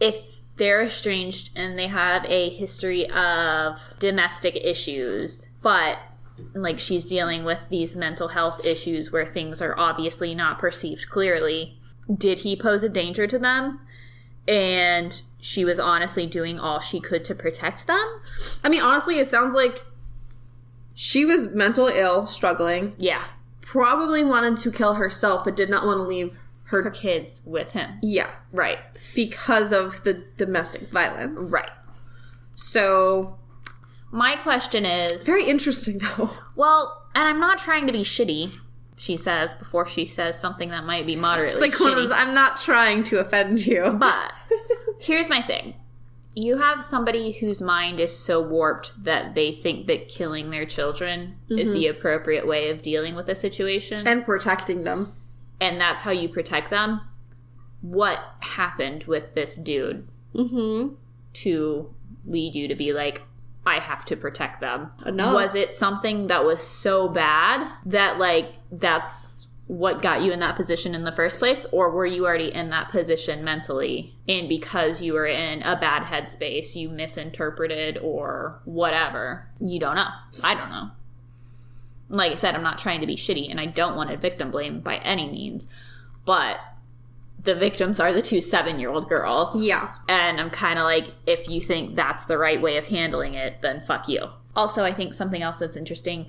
If 0.00 0.40
they're 0.56 0.82
estranged 0.82 1.50
and 1.56 1.78
they 1.78 1.86
have 1.86 2.24
a 2.26 2.50
history 2.50 3.08
of 3.10 3.80
domestic 3.98 4.56
issues, 4.56 5.48
but 5.62 5.98
like 6.54 6.78
she's 6.78 7.08
dealing 7.08 7.44
with 7.44 7.60
these 7.70 7.96
mental 7.96 8.28
health 8.28 8.64
issues 8.66 9.10
where 9.10 9.24
things 9.24 9.62
are 9.62 9.78
obviously 9.78 10.34
not 10.34 10.58
perceived 10.58 11.08
clearly, 11.08 11.78
did 12.14 12.40
he 12.40 12.54
pose 12.54 12.82
a 12.82 12.88
danger 12.88 13.26
to 13.26 13.38
them? 13.38 13.80
And 14.46 15.22
she 15.40 15.64
was 15.64 15.80
honestly 15.80 16.26
doing 16.26 16.58
all 16.58 16.80
she 16.80 17.00
could 17.00 17.24
to 17.24 17.34
protect 17.34 17.86
them? 17.86 18.06
I 18.62 18.68
mean, 18.68 18.82
honestly, 18.82 19.18
it 19.18 19.30
sounds 19.30 19.54
like 19.54 19.82
she 20.94 21.24
was 21.24 21.48
mentally 21.48 21.94
ill, 21.96 22.26
struggling, 22.26 22.94
Yeah. 22.98 23.24
Probably 23.72 24.22
wanted 24.22 24.58
to 24.58 24.70
kill 24.70 24.94
herself, 24.94 25.44
but 25.44 25.56
did 25.56 25.70
not 25.70 25.86
want 25.86 25.98
to 25.98 26.02
leave 26.04 26.32
her. 26.64 26.82
Her 26.82 26.90
kids 26.90 27.42
with 27.44 27.72
him. 27.72 27.98
Yeah. 28.02 28.30
Right. 28.50 28.78
Because 29.14 29.72
of 29.72 30.02
the 30.04 30.24
domestic 30.38 30.90
violence. 30.90 31.50
Right. 31.52 31.68
So, 32.54 33.38
My 34.10 34.36
question 34.36 34.86
is 34.86 35.24
very 35.24 35.44
interesting 35.46 35.98
though. 35.98 36.30
well, 36.56 37.02
and 37.14 37.28
I'm 37.28 37.38
not 37.40 37.58
trying 37.58 37.86
to 37.88 37.92
be 37.92 38.00
shitty, 38.00 38.56
she 38.96 39.18
says 39.18 39.52
before 39.54 39.86
she 39.86 40.06
says 40.06 40.38
something 40.40 40.70
that 40.70 40.84
might 40.84 41.04
be 41.04 41.14
moderately 41.14 41.52
It's 41.52 41.60
like 41.60 41.72
shitty. 41.72 41.80
one 41.84 41.92
of 41.92 41.96
those, 41.98 42.10
I'm 42.10 42.32
not 42.34 42.58
trying 42.58 43.02
to 43.04 43.18
offend 43.18 43.66
you. 43.66 43.90
But 43.98 44.32
here's 44.98 45.28
my 45.28 45.42
thing. 45.42 45.74
You 46.34 46.56
have 46.58 46.82
somebody 46.84 47.32
whose 47.32 47.60
mind 47.60 48.00
is 48.00 48.16
so 48.16 48.40
warped 48.40 49.04
that 49.04 49.34
they 49.34 49.52
think 49.52 49.86
that 49.88 50.08
killing 50.08 50.50
their 50.50 50.64
children 50.64 51.36
is 51.50 51.72
the 51.72 51.88
appropriate 51.88 52.46
way 52.46 52.70
of 52.70 52.80
dealing 52.82 53.14
with 53.14 53.28
a 53.28 53.34
situation, 53.34 54.06
and 54.06 54.24
protecting 54.24 54.84
them. 54.84 55.12
and 55.60 55.80
that's 55.80 56.00
how 56.00 56.10
you 56.10 56.28
protect 56.28 56.70
them. 56.70 57.00
What 57.82 58.18
happened 58.40 59.04
with 59.04 59.34
this 59.34 59.56
dude 59.56 60.08
Mm-hmm. 60.34 60.94
to 61.34 61.94
lead 62.24 62.54
you 62.54 62.68
to 62.68 62.74
be 62.74 62.92
like, 62.94 63.20
I 63.66 63.80
have 63.80 64.04
to 64.06 64.16
protect 64.16 64.60
them? 64.60 64.90
No. 65.04 65.34
Was 65.34 65.54
it 65.54 65.74
something 65.74 66.28
that 66.28 66.44
was 66.46 66.62
so 66.62 67.08
bad 67.08 67.70
that, 67.86 68.18
like, 68.18 68.54
that's 68.72 69.12
what 69.66 70.02
got 70.02 70.22
you 70.22 70.32
in 70.32 70.40
that 70.40 70.56
position 70.56 70.94
in 70.94 71.04
the 71.04 71.12
first 71.12 71.38
place? 71.38 71.64
Or 71.72 71.90
were 71.90 72.06
you 72.06 72.26
already 72.26 72.52
in 72.52 72.70
that 72.70 72.90
position 72.90 73.44
mentally? 73.44 74.14
And 74.28 74.48
because 74.48 75.00
you 75.00 75.12
were 75.12 75.26
in 75.26 75.62
a 75.62 75.78
bad 75.78 76.02
headspace, 76.02 76.74
you 76.74 76.88
misinterpreted 76.88 77.98
or 77.98 78.60
whatever? 78.64 79.48
You 79.60 79.78
don't 79.78 79.96
know. 79.96 80.08
I 80.42 80.54
don't 80.54 80.70
know. 80.70 80.90
Like 82.08 82.32
I 82.32 82.34
said, 82.34 82.54
I'm 82.54 82.62
not 82.62 82.78
trying 82.78 83.00
to 83.00 83.06
be 83.06 83.16
shitty 83.16 83.50
and 83.50 83.60
I 83.60 83.66
don't 83.66 83.96
want 83.96 84.10
to 84.10 84.16
victim 84.16 84.50
blame 84.50 84.80
by 84.80 84.96
any 84.96 85.30
means. 85.30 85.68
But 86.24 86.58
the 87.44 87.54
victims 87.54 87.98
are 87.98 88.12
the 88.12 88.22
two 88.22 88.40
seven 88.40 88.78
year 88.78 88.90
old 88.90 89.08
girls. 89.08 89.60
Yeah. 89.62 89.94
And 90.08 90.40
I'm 90.40 90.50
kind 90.50 90.78
of 90.78 90.84
like, 90.84 91.12
if 91.26 91.48
you 91.48 91.60
think 91.60 91.96
that's 91.96 92.26
the 92.26 92.38
right 92.38 92.60
way 92.60 92.76
of 92.76 92.86
handling 92.86 93.34
it, 93.34 93.62
then 93.62 93.80
fuck 93.80 94.08
you. 94.08 94.28
Also, 94.54 94.84
I 94.84 94.92
think 94.92 95.14
something 95.14 95.42
else 95.42 95.58
that's 95.58 95.76
interesting 95.76 96.26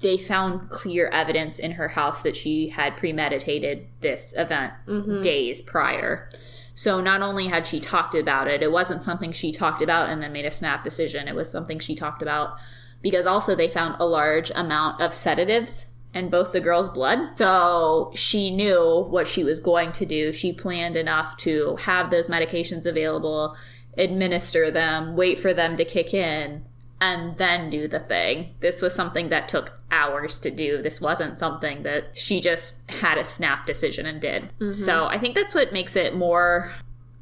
they 0.00 0.18
found 0.18 0.68
clear 0.70 1.08
evidence 1.08 1.58
in 1.58 1.72
her 1.72 1.88
house 1.88 2.22
that 2.22 2.36
she 2.36 2.68
had 2.68 2.96
premeditated 2.96 3.86
this 4.00 4.34
event 4.36 4.72
mm-hmm. 4.86 5.22
days 5.22 5.62
prior. 5.62 6.28
So 6.74 7.00
not 7.00 7.22
only 7.22 7.46
had 7.46 7.66
she 7.66 7.80
talked 7.80 8.14
about 8.14 8.48
it, 8.48 8.62
it 8.62 8.70
wasn't 8.70 9.02
something 9.02 9.32
she 9.32 9.52
talked 9.52 9.80
about 9.80 10.10
and 10.10 10.22
then 10.22 10.32
made 10.32 10.44
a 10.44 10.50
snap 10.50 10.84
decision. 10.84 11.28
It 11.28 11.34
was 11.34 11.50
something 11.50 11.78
she 11.78 11.94
talked 11.94 12.20
about 12.20 12.58
because 13.00 13.26
also 13.26 13.54
they 13.54 13.70
found 13.70 13.96
a 13.98 14.06
large 14.06 14.50
amount 14.54 15.00
of 15.00 15.14
sedatives 15.14 15.86
in 16.12 16.28
both 16.28 16.52
the 16.52 16.60
girls' 16.60 16.88
blood. 16.88 17.18
So 17.38 18.10
she 18.14 18.50
knew 18.50 19.06
what 19.08 19.26
she 19.26 19.44
was 19.44 19.60
going 19.60 19.92
to 19.92 20.06
do. 20.06 20.32
She 20.32 20.52
planned 20.52 20.96
enough 20.96 21.36
to 21.38 21.76
have 21.76 22.10
those 22.10 22.28
medications 22.28 22.84
available, 22.84 23.56
administer 23.96 24.70
them, 24.70 25.16
wait 25.16 25.38
for 25.38 25.54
them 25.54 25.76
to 25.76 25.84
kick 25.84 26.12
in, 26.12 26.64
and 27.00 27.36
then 27.36 27.68
do 27.70 27.86
the 27.88 28.00
thing. 28.00 28.54
This 28.60 28.80
was 28.80 28.94
something 28.94 29.28
that 29.28 29.48
took 29.48 29.72
hours 29.90 30.38
to 30.40 30.50
do. 30.50 30.80
This 30.82 31.00
wasn't 31.00 31.38
something 31.38 31.82
that 31.82 32.16
she 32.18 32.40
just 32.40 32.76
had 32.90 33.18
a 33.18 33.24
snap 33.24 33.66
decision 33.66 34.06
and 34.06 34.20
did. 34.20 34.44
Mm-hmm. 34.60 34.72
So 34.72 35.04
I 35.06 35.18
think 35.18 35.34
that's 35.34 35.54
what 35.54 35.72
makes 35.72 35.94
it 35.96 36.14
more, 36.16 36.72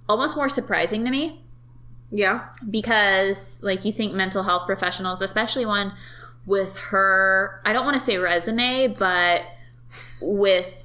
almost 0.09 0.37
more 0.37 0.49
surprising 0.49 1.05
to 1.05 1.11
me 1.11 1.43
Yeah. 2.11 2.49
because 2.71 3.63
like 3.65 3.85
you 3.85 3.91
think 3.93 4.13
mental 4.15 4.43
health 4.45 4.67
professionals 4.67 5.21
especially 5.23 5.65
one 5.67 5.93
with 6.47 6.77
her 6.79 7.61
i 7.65 7.73
don't 7.73 7.87
want 7.87 7.95
to 7.97 8.01
say 8.01 8.19
resume 8.19 8.89
but 8.99 9.43
with 10.21 10.84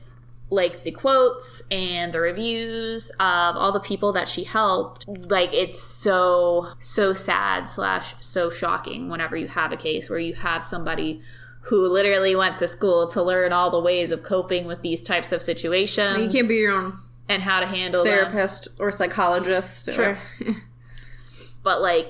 like 0.51 0.83
the 0.83 0.91
quotes 0.91 1.61
and 1.69 2.11
the 2.13 2.19
reviews 2.19 3.11
of 3.19 3.55
all 3.55 3.71
the 3.71 3.79
people 3.79 4.13
that 4.13 4.27
she 4.27 4.43
helped 4.43 5.07
like 5.29 5.53
it's 5.53 5.81
so 5.81 6.67
so 6.79 7.13
sad 7.13 7.69
slash 7.69 8.15
so 8.19 8.49
shocking 8.49 9.09
whenever 9.09 9.37
you 9.37 9.47
have 9.47 9.71
a 9.71 9.77
case 9.77 10.09
where 10.09 10.19
you 10.19 10.33
have 10.33 10.65
somebody 10.65 11.21
who 11.61 11.87
literally 11.87 12.35
went 12.35 12.57
to 12.57 12.67
school 12.67 13.07
to 13.07 13.21
learn 13.21 13.53
all 13.53 13.69
the 13.69 13.79
ways 13.79 14.11
of 14.11 14.23
coping 14.23 14.65
with 14.65 14.81
these 14.81 15.03
types 15.03 15.31
of 15.31 15.41
situations 15.41 16.33
You 16.33 16.39
can't 16.39 16.49
be 16.49 16.55
your 16.55 16.71
own 16.71 16.97
and 17.29 17.43
how 17.43 17.59
to 17.59 17.67
handle 17.67 18.03
them 18.03 18.13
therapist 18.13 18.67
or 18.79 18.91
psychologist. 18.91 19.91
Sure. 19.93 20.17
Or, 20.45 20.55
but 21.63 21.81
like 21.81 22.07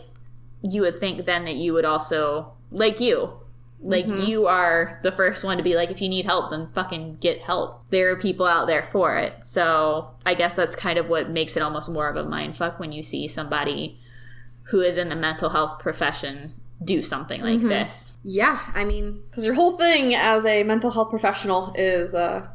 you 0.62 0.82
would 0.82 1.00
think 1.00 1.26
then 1.26 1.46
that 1.46 1.56
you 1.56 1.74
would 1.74 1.86
also 1.86 2.54
like 2.72 3.00
you 3.00 3.39
like 3.82 4.06
you 4.08 4.46
are 4.46 5.00
the 5.04 5.12
first 5.12 5.44
one 5.44 5.58
to 5.58 5.64
be 5.64 5.76
like 5.76 5.90
if 5.90 6.02
you 6.02 6.10
need 6.10 6.26
help 6.26 6.52
then 6.52 6.70
fucking 6.74 7.18
get 7.18 7.40
help. 7.40 7.84
There 7.90 8.12
are 8.12 8.16
people 8.18 8.46
out 8.46 8.68
there 8.68 8.84
for 8.84 9.18
it. 9.18 9.46
So 9.46 10.12
i 10.26 10.34
guess 10.34 10.56
that's 10.56 10.76
kind 10.76 11.00
of 11.00 11.10
what 11.10 11.30
makes 11.30 11.56
it 11.56 11.64
almost 11.64 11.90
more 11.90 12.10
of 12.10 12.16
a 12.16 12.24
mind 12.24 12.58
fuck 12.58 12.80
when 12.80 12.92
you 12.92 13.04
see 13.04 13.28
somebody 13.28 14.00
who 14.64 14.82
is 14.82 14.98
in 14.98 15.10
the 15.10 15.16
mental 15.16 15.50
health 15.50 15.80
profession 15.80 16.54
do 16.84 17.02
something 17.02 17.42
like 17.42 17.62
this. 17.62 18.14
Yeah, 18.24 18.60
I 18.74 18.86
mean, 18.86 19.22
because 19.26 19.44
your 19.44 19.54
whole 19.54 19.78
thing 19.78 20.16
as 20.16 20.46
a 20.46 20.64
mental 20.64 20.92
health 20.92 21.10
professional 21.10 21.74
is 21.76 22.16
uh, 22.16 22.48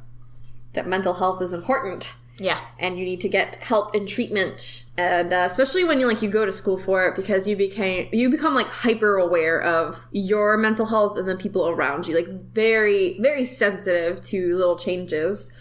that 0.72 0.86
mental 0.86 1.14
health 1.14 1.42
is 1.42 1.52
important. 1.52 2.12
Yeah. 2.36 2.60
And 2.78 2.98
you 2.98 3.04
need 3.04 3.20
to 3.20 3.28
get 3.28 3.56
help 3.56 3.94
and 3.94 4.08
treatment. 4.08 4.86
And 4.96 5.32
uh, 5.32 5.46
especially 5.48 5.84
when 5.84 6.00
you 6.00 6.08
like 6.08 6.22
you 6.22 6.28
go 6.28 6.44
to 6.44 6.52
school 6.52 6.78
for 6.78 7.06
it 7.06 7.16
because 7.16 7.46
you 7.46 7.56
became 7.56 8.08
you 8.12 8.28
become 8.28 8.54
like 8.54 8.68
hyper 8.68 9.16
aware 9.16 9.60
of 9.60 10.06
your 10.10 10.56
mental 10.56 10.86
health 10.86 11.16
and 11.16 11.28
the 11.28 11.36
people 11.36 11.68
around 11.68 12.08
you. 12.08 12.14
Like 12.14 12.28
very 12.52 13.18
very 13.20 13.44
sensitive 13.44 14.22
to 14.24 14.56
little 14.56 14.76
changes. 14.76 15.52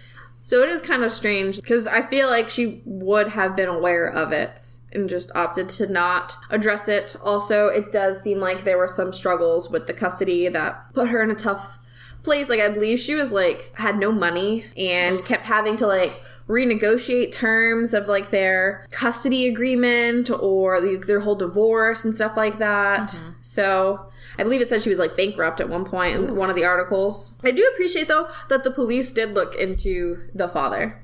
So 0.42 0.62
it 0.62 0.70
is 0.70 0.82
kind 0.82 1.04
of 1.04 1.12
strange 1.14 1.56
because 1.62 1.88
i 1.88 2.02
feel 2.02 2.30
like 2.30 2.50
she 2.50 2.82
would 2.84 3.30
have 3.30 3.56
been 3.56 3.70
aware 3.70 4.08
of 4.08 4.34
it 4.34 4.60
and 4.92 5.08
just 5.08 5.32
opted 5.34 5.70
to 5.70 5.88
not 5.88 6.36
address 6.50 6.88
it. 6.88 7.16
Also 7.24 7.68
it 7.68 7.92
does 7.92 8.22
seem 8.22 8.40
like 8.40 8.64
there 8.64 8.78
were 8.80 8.88
some 8.88 9.14
struggles 9.14 9.70
with 9.70 9.86
the 9.86 9.94
custody 9.94 10.48
that 10.50 10.94
put 10.94 11.10
her 11.10 11.22
in 11.22 11.30
a 11.30 11.36
tough 11.36 11.78
place. 12.24 12.50
Like 12.50 12.60
i 12.60 12.70
believe 12.70 13.00
she 13.00 13.14
was 13.14 13.32
like 13.32 13.72
had 13.76 14.00
no 14.00 14.12
money 14.12 14.66
and 14.76 15.24
kept 15.24 15.44
having 15.44 15.78
to 15.78 15.88
like 15.88 16.20
renegotiate 16.48 17.32
terms 17.32 17.94
of 17.94 18.08
like 18.08 18.30
their 18.30 18.86
custody 18.92 19.48
agreement 19.48 20.30
or 20.30 20.82
the, 20.82 20.98
their 20.98 21.22
whole 21.22 21.36
divorce 21.36 22.04
and 22.04 22.14
stuff 22.14 22.36
like 22.36 22.60
that. 22.60 23.18
So 23.42 24.10
i 24.38 24.44
believe 24.44 24.62
it 24.62 24.68
said 24.70 24.82
she 24.82 24.90
was 24.90 24.98
like 24.98 25.16
bankrupt 25.16 25.62
at 25.62 25.70
one 25.70 25.86
point 25.86 26.16
in 26.16 26.36
one 26.36 26.50
of 26.50 26.56
the 26.56 26.66
articles. 26.66 27.34
I 27.44 27.52
do 27.52 27.70
appreciate 27.74 28.08
though 28.08 28.30
that 28.50 28.64
the 28.64 28.72
police 28.72 29.12
did 29.12 29.34
look 29.34 29.56
into 29.56 30.18
the 30.34 30.48
father. 30.48 31.02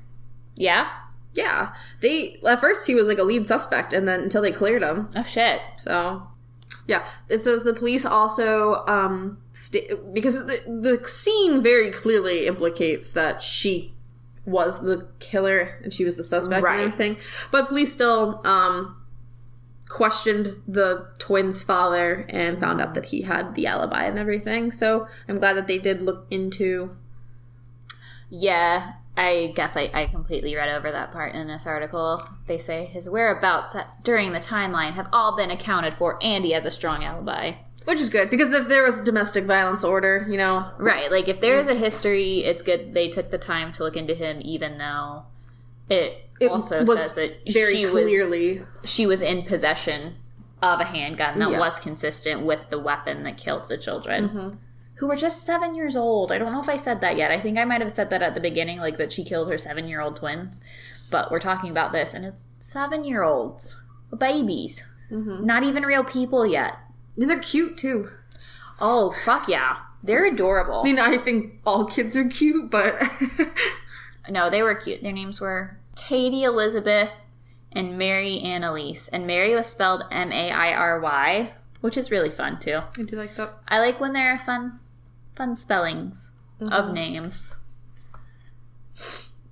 Yeah? 0.56 0.88
Yeah. 1.32 1.72
They 2.00 2.40
at 2.46 2.60
first 2.60 2.86
he 2.86 2.94
was 2.94 3.08
like 3.08 3.18
a 3.18 3.24
lead 3.24 3.46
suspect 3.46 3.92
and 3.92 4.06
then 4.06 4.20
until 4.20 4.42
they 4.42 4.52
cleared 4.52 4.82
him. 4.82 5.08
Oh 5.16 5.22
shit. 5.22 5.60
So, 5.78 6.26
yeah, 6.86 7.04
it 7.28 7.40
says 7.42 7.62
the 7.62 7.72
police 7.72 8.04
also 8.04 8.84
um 8.86 9.38
sta 9.52 9.96
because 10.12 10.46
the, 10.46 10.60
the 11.00 11.08
scene 11.08 11.62
very 11.62 11.90
clearly 11.90 12.46
implicates 12.46 13.12
that 13.12 13.42
she 13.42 13.94
was 14.44 14.80
the 14.82 15.06
killer 15.20 15.78
and 15.84 15.92
she 15.92 16.04
was 16.04 16.16
the 16.16 16.24
suspect 16.24 16.62
Right. 16.64 16.80
and 16.80 16.92
everything. 16.92 17.16
But 17.50 17.68
police 17.68 17.92
still 17.92 18.40
um 18.46 18.96
questioned 19.88 20.56
the 20.68 21.08
twins' 21.18 21.62
father 21.64 22.24
and 22.28 22.60
found 22.60 22.80
out 22.80 22.94
that 22.94 23.06
he 23.06 23.22
had 23.22 23.54
the 23.56 23.66
alibi 23.66 24.04
and 24.04 24.18
everything. 24.18 24.70
So, 24.70 25.08
I'm 25.28 25.38
glad 25.40 25.54
that 25.56 25.66
they 25.66 25.78
did 25.78 26.00
look 26.00 26.26
into 26.30 26.96
Yeah, 28.28 28.92
I 29.16 29.52
guess 29.56 29.76
I, 29.76 29.90
I 29.92 30.06
completely 30.06 30.54
read 30.54 30.68
over 30.68 30.90
that 30.92 31.10
part 31.10 31.34
in 31.34 31.48
this 31.48 31.66
article. 31.66 32.22
They 32.46 32.58
say 32.58 32.86
his 32.86 33.10
whereabouts 33.10 33.74
at, 33.74 34.04
during 34.04 34.32
the 34.32 34.38
timeline 34.38 34.92
have 34.92 35.08
all 35.12 35.36
been 35.36 35.50
accounted 35.50 35.94
for, 35.94 36.18
and 36.22 36.44
he 36.44 36.52
has 36.52 36.64
a 36.64 36.70
strong 36.70 37.02
alibi. 37.04 37.54
Which 37.84 38.00
is 38.00 38.08
good 38.10 38.30
because 38.30 38.48
if 38.50 38.68
there 38.68 38.82
was 38.84 39.00
a 39.00 39.04
domestic 39.04 39.44
violence 39.44 39.82
order, 39.84 40.26
you 40.30 40.36
know, 40.36 40.70
Right, 40.78 41.10
like 41.10 41.28
if 41.28 41.40
there 41.40 41.58
is 41.58 41.68
a 41.68 41.74
history, 41.74 42.38
it's 42.44 42.62
good 42.62 42.94
they 42.94 43.08
took 43.08 43.30
the 43.30 43.38
time 43.38 43.72
to 43.72 43.82
look 43.84 43.96
into 43.96 44.14
him, 44.14 44.40
even 44.42 44.78
though 44.78 45.24
it, 45.88 46.24
it 46.40 46.50
also 46.50 46.84
was 46.84 46.98
says 47.00 47.14
that 47.14 47.52
very 47.52 47.74
she 47.76 47.84
clearly 47.86 48.58
was 48.82 48.90
she 48.90 49.06
was 49.06 49.22
in 49.22 49.44
possession 49.44 50.16
of 50.62 50.78
a 50.80 50.84
handgun 50.84 51.38
that 51.38 51.50
Yeah. 51.50 51.58
was 51.58 51.78
consistent 51.78 52.42
with 52.42 52.60
the 52.70 52.78
weapon 52.78 53.22
that 53.24 53.36
killed 53.38 53.68
the 53.68 53.78
children. 53.78 54.28
Mm-hmm. 54.28 54.48
Who 54.96 55.06
were 55.06 55.16
just 55.16 55.44
seven 55.46 55.74
years 55.74 55.96
old. 55.96 56.30
I 56.30 56.36
don't 56.36 56.52
know 56.52 56.60
if 56.60 56.68
I 56.68 56.76
said 56.76 57.00
that 57.00 57.16
yet. 57.16 57.30
I 57.30 57.40
think 57.40 57.56
I 57.56 57.64
might 57.64 57.80
have 57.80 57.90
said 57.90 58.10
that 58.10 58.20
at 58.20 58.34
the 58.34 58.40
beginning, 58.40 58.78
like 58.78 58.98
that 58.98 59.10
she 59.14 59.24
killed 59.24 59.48
her 59.50 59.56
seven 59.56 59.88
year 59.88 60.02
old 60.02 60.16
twins. 60.16 60.60
But 61.10 61.30
we're 61.30 61.38
talking 61.40 61.70
about 61.70 61.92
this, 61.92 62.12
and 62.12 62.26
it's 62.26 62.46
seven 62.58 63.04
year 63.04 63.22
olds, 63.22 63.80
babies, 64.16 64.84
Mm-hmm. 65.10 65.44
not 65.44 65.62
even 65.64 65.82
real 65.84 66.04
people 66.04 66.46
yet. 66.46 66.74
And 67.16 67.28
they're 67.28 67.38
cute 67.38 67.76
too. 67.76 68.08
Oh, 68.80 69.12
fuck 69.12 69.48
yeah. 69.48 69.80
They're 70.02 70.24
adorable. 70.24 70.80
I 70.80 70.84
mean, 70.84 70.98
I 70.98 71.18
think 71.18 71.60
all 71.66 71.84
kids 71.84 72.16
are 72.16 72.24
cute, 72.28 72.70
but 72.70 73.00
No, 74.30 74.48
they 74.48 74.62
were 74.62 74.74
cute. 74.74 75.02
Their 75.02 75.12
names 75.12 75.40
were 75.40 75.78
Katie 75.96 76.44
Elizabeth 76.44 77.10
and 77.72 77.98
Mairy 77.98 78.40
Anneliese. 78.42 79.08
And 79.12 79.26
Mary 79.26 79.54
was 79.54 79.66
spelled 79.66 80.04
M 80.10 80.32
A 80.32 80.50
I 80.50 80.72
R 80.72 81.00
Y, 81.00 81.52
which 81.80 81.96
is 81.96 82.10
really 82.10 82.30
fun 82.30 82.58
too. 82.60 82.80
I 82.96 83.02
do 83.02 83.16
like 83.16 83.36
that. 83.36 83.58
I 83.68 83.80
like 83.80 84.00
when 84.00 84.12
there 84.12 84.32
are 84.32 84.38
fun, 84.38 84.78
fun 85.34 85.56
spellings 85.56 86.30
of 86.60 86.68
mm-hmm. 86.68 86.94
names. 86.94 87.58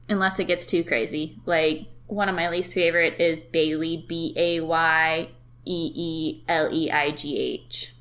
Unless 0.08 0.38
it 0.38 0.46
gets 0.46 0.64
too 0.64 0.84
crazy. 0.84 1.38
Like 1.44 1.88
one 2.06 2.28
of 2.28 2.36
my 2.36 2.48
least 2.48 2.72
favorite 2.72 3.20
is 3.20 3.42
Bailey, 3.42 4.04
B 4.08 4.32
A 4.36 4.60
Y 4.60 5.30
E 5.68 5.92
E 5.94 6.44
L 6.48 6.72
E 6.72 6.90
I 6.90 7.10
G 7.10 7.36
H. 7.38 7.94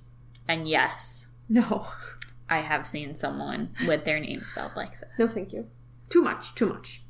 And 0.47 0.67
yes, 0.67 1.27
No, 1.49 1.87
I 2.49 2.59
have 2.59 2.85
seen 2.85 3.13
someone 3.15 3.75
with 3.85 4.05
their 4.05 4.19
name 4.19 4.41
spelled 4.43 4.71
like 4.77 4.97
that. 5.01 5.09
no, 5.19 5.27
thank 5.27 5.51
you. 5.51 5.67
Too 6.09 6.21
much, 6.21 6.55
too 6.55 6.67
much. 6.67 7.01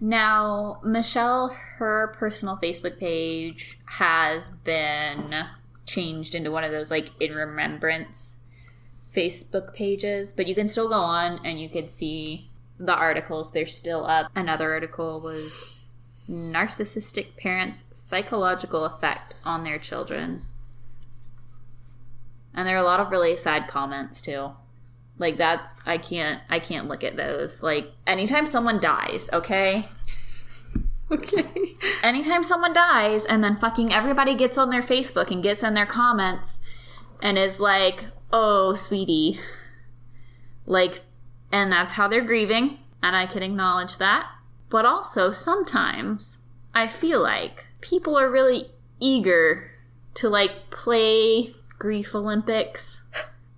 Now, 0.00 0.80
Michelle, 0.82 1.48
her 1.78 2.14
personal 2.18 2.58
Facebook 2.62 2.98
page 2.98 3.78
has 3.84 4.50
been 4.64 5.44
changed 5.86 6.34
into 6.34 6.50
one 6.50 6.64
of 6.64 6.70
those 6.72 6.90
like 6.90 7.10
in 7.20 7.32
remembrance 7.34 8.36
Facebook 9.14 9.74
pages, 9.74 10.32
but 10.32 10.46
you 10.46 10.54
can 10.54 10.68
still 10.68 10.88
go 10.88 10.94
on 11.00 11.40
and 11.44 11.60
you 11.60 11.68
can 11.68 11.88
see 11.88 12.48
the 12.78 12.94
articles. 12.94 13.52
They're 13.52 13.66
still 13.66 14.06
up. 14.06 14.30
Another 14.36 14.72
article 14.72 15.20
was 15.20 15.75
narcissistic 16.28 17.36
parents' 17.36 17.84
psychological 17.92 18.84
effect 18.84 19.34
on 19.44 19.64
their 19.64 19.78
children. 19.78 20.44
And 22.54 22.66
there 22.66 22.74
are 22.74 22.80
a 22.80 22.84
lot 22.84 23.00
of 23.00 23.10
really 23.10 23.36
sad 23.36 23.68
comments 23.68 24.20
too. 24.20 24.52
Like 25.18 25.36
that's 25.36 25.80
I 25.86 25.98
can't 25.98 26.42
I 26.48 26.58
can't 26.58 26.88
look 26.88 27.04
at 27.04 27.16
those. 27.16 27.62
Like 27.62 27.92
anytime 28.06 28.46
someone 28.46 28.80
dies, 28.80 29.30
okay? 29.32 29.88
Okay. 31.08 31.46
anytime 32.02 32.42
someone 32.42 32.72
dies 32.72 33.26
and 33.26 33.44
then 33.44 33.54
fucking 33.54 33.92
everybody 33.92 34.34
gets 34.34 34.58
on 34.58 34.70
their 34.70 34.82
Facebook 34.82 35.30
and 35.30 35.40
gets 35.40 35.62
in 35.62 35.74
their 35.74 35.86
comments 35.86 36.58
and 37.22 37.38
is 37.38 37.60
like, 37.60 38.06
"Oh, 38.32 38.74
sweetie." 38.74 39.38
Like 40.66 41.02
and 41.52 41.70
that's 41.70 41.92
how 41.92 42.08
they're 42.08 42.24
grieving, 42.24 42.78
and 43.04 43.14
I 43.14 43.26
can 43.26 43.44
acknowledge 43.44 43.98
that. 43.98 44.28
But 44.68 44.84
also 44.84 45.30
sometimes 45.30 46.38
I 46.74 46.88
feel 46.88 47.22
like 47.22 47.66
people 47.80 48.18
are 48.18 48.30
really 48.30 48.70
eager 49.00 49.70
to 50.14 50.28
like 50.28 50.70
play 50.70 51.54
grief 51.78 52.14
Olympics. 52.14 53.02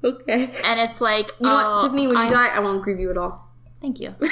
Okay. 0.04 0.54
And 0.62 0.78
it's 0.78 1.00
like, 1.00 1.28
You 1.40 1.46
know 1.48 1.58
oh, 1.58 1.74
what, 1.74 1.82
Tiffany? 1.82 2.06
When 2.06 2.16
you 2.16 2.22
I- 2.22 2.30
die, 2.30 2.48
I 2.54 2.60
won't 2.60 2.82
grieve 2.82 3.00
you 3.00 3.10
at 3.10 3.18
all. 3.18 3.50
Thank 3.80 3.98
you. 3.98 4.14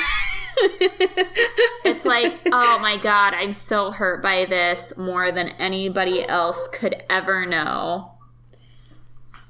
it's 1.85 2.05
like, 2.05 2.41
oh 2.53 2.79
my 2.79 2.97
god, 2.99 3.35
I'm 3.35 3.53
so 3.53 3.91
hurt 3.91 4.23
by 4.23 4.45
this 4.45 4.93
more 4.97 5.33
than 5.33 5.49
anybody 5.49 6.25
else 6.25 6.69
could 6.69 7.03
ever 7.11 7.45
know. 7.47 8.13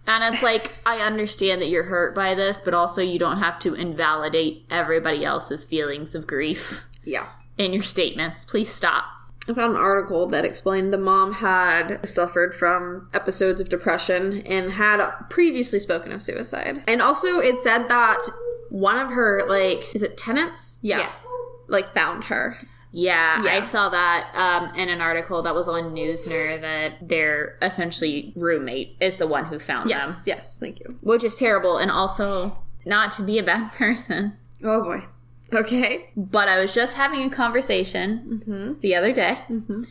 And 0.06 0.32
it's 0.34 0.42
like, 0.42 0.74
I 0.86 1.00
understand 1.00 1.60
that 1.60 1.68
you're 1.68 1.84
hurt 1.84 2.14
by 2.14 2.34
this, 2.34 2.62
but 2.62 2.72
also 2.72 3.02
you 3.02 3.18
don't 3.18 3.38
have 3.38 3.58
to 3.60 3.74
invalidate 3.74 4.64
everybody 4.70 5.24
else's 5.24 5.66
feelings 5.66 6.14
of 6.14 6.26
grief 6.26 6.86
Yeah. 7.06 7.28
in 7.56 7.72
your 7.72 7.82
statements. 7.82 8.44
Please 8.44 8.68
stop. 8.68 9.04
I 9.48 9.54
found 9.54 9.76
an 9.76 9.80
article 9.80 10.26
that 10.26 10.44
explained 10.44 10.92
the 10.92 10.98
mom 10.98 11.34
had 11.34 12.04
suffered 12.06 12.54
from 12.54 13.08
episodes 13.14 13.60
of 13.60 13.68
depression 13.68 14.42
and 14.42 14.72
had 14.72 15.08
previously 15.30 15.78
spoken 15.78 16.10
of 16.12 16.20
suicide. 16.20 16.82
And 16.88 17.00
also, 17.00 17.38
it 17.38 17.58
said 17.60 17.88
that 17.88 18.22
one 18.70 18.98
of 18.98 19.10
her, 19.12 19.44
like, 19.48 19.94
is 19.94 20.02
it 20.02 20.16
tenants? 20.18 20.80
Yeah. 20.82 20.98
Yes. 20.98 21.24
Like, 21.68 21.94
found 21.94 22.24
her. 22.24 22.58
Yeah, 22.90 23.42
Yeah. 23.44 23.56
I 23.58 23.60
saw 23.60 23.88
that 23.90 24.30
um, 24.34 24.74
in 24.74 24.88
an 24.88 25.00
article 25.00 25.42
that 25.42 25.54
was 25.54 25.68
on 25.68 25.94
Newsner 25.94 26.60
that 26.62 27.06
their 27.08 27.56
essentially 27.62 28.32
roommate 28.36 28.96
is 29.00 29.16
the 29.16 29.26
one 29.26 29.44
who 29.44 29.58
found 29.58 29.90
them, 29.90 29.98
Yes. 29.98 30.24
Yes. 30.26 30.58
Thank 30.58 30.80
you. 30.80 30.96
which 31.02 31.22
is 31.22 31.36
terrible. 31.36 31.76
And 31.78 31.90
also, 31.90 32.58
not 32.84 33.10
to 33.12 33.22
be 33.22 33.38
a 33.38 33.42
bad 33.44 33.70
person, 33.74 34.36
Oh, 34.64 34.82
boy. 34.82 35.04
Okay. 35.52 36.10
but 36.16 36.48
I 36.48 36.58
was 36.58 36.74
just 36.74 36.96
having 36.96 37.22
a 37.22 37.30
conversation 37.30 38.42
mm-hmm. 38.44 38.80
the 38.80 38.94
other 38.94 39.12
day 39.12 39.38
mm-hmm. 39.48 39.84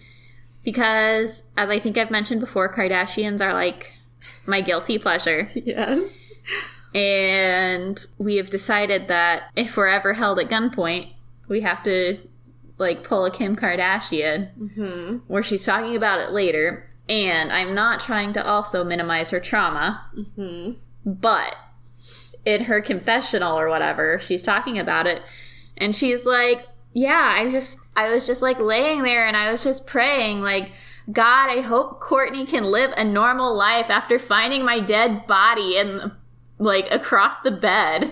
because, 0.64 1.44
as 1.56 1.70
I 1.70 1.80
think 1.80 1.98
I've 1.98 2.12
mentioned 2.12 2.42
before, 2.42 2.74
Kardashians 2.74 3.42
are 3.42 3.54
like 3.54 3.92
my 4.46 4.62
guilty 4.62 4.98
pleasure. 4.98 5.48
Yes. 5.56 6.28
And 6.94 8.08
we 8.18 8.38
have 8.38 8.50
decided 8.50 9.10
that 9.10 9.50
if 9.58 9.76
we're 9.76 9.88
ever 9.88 10.14
held 10.14 10.40
at 10.40 10.50
gunpoint, 10.50 11.12
we 11.50 11.60
have 11.60 11.84
to 11.84 12.20
like 12.78 13.04
pull 13.04 13.26
a 13.26 13.32
Kim 13.32 13.56
Kardashian 13.56 14.50
mm-hmm. 14.58 15.18
where 15.28 15.44
she's 15.44 15.66
talking 15.66 15.96
about 15.96 16.22
it 16.22 16.32
later. 16.32 16.90
And 17.10 17.52
I'm 17.52 17.76
not 17.76 18.00
trying 18.00 18.32
to 18.34 18.46
also 18.46 18.84
minimize 18.84 19.30
her 19.32 19.42
trauma, 19.42 20.06
but 21.06 21.56
in 22.46 22.64
her 22.64 22.82
confessional 22.82 23.60
or 23.60 23.70
whatever, 23.70 24.20
she's 24.20 24.42
talking 24.42 24.80
about 24.80 25.06
it, 25.06 25.22
and 25.78 25.96
she's 25.96 26.26
like, 26.26 26.68
"Yeah, 26.94 27.34
I 27.36 27.50
just, 27.52 27.80
I 27.96 28.10
was 28.10 28.26
just 28.26 28.42
like 28.42 28.60
laying 28.60 29.04
there, 29.04 29.28
and 29.28 29.36
I 29.38 29.52
was 29.52 29.64
just 29.64 29.88
praying, 29.88 30.42
like." 30.42 30.72
God, 31.12 31.56
I 31.56 31.62
hope 31.62 32.02
Kourtney 32.02 32.48
can 32.48 32.64
live 32.64 32.92
a 32.98 33.04
normal 33.04 33.56
life 33.56 33.92
after 33.92 34.18
finding 34.18 34.66
my 34.66 34.80
dead 34.80 35.28
body 35.28 35.78
and 35.78 36.14
like 36.58 36.92
across 36.92 37.40
the 37.42 37.52
bed. 37.52 38.12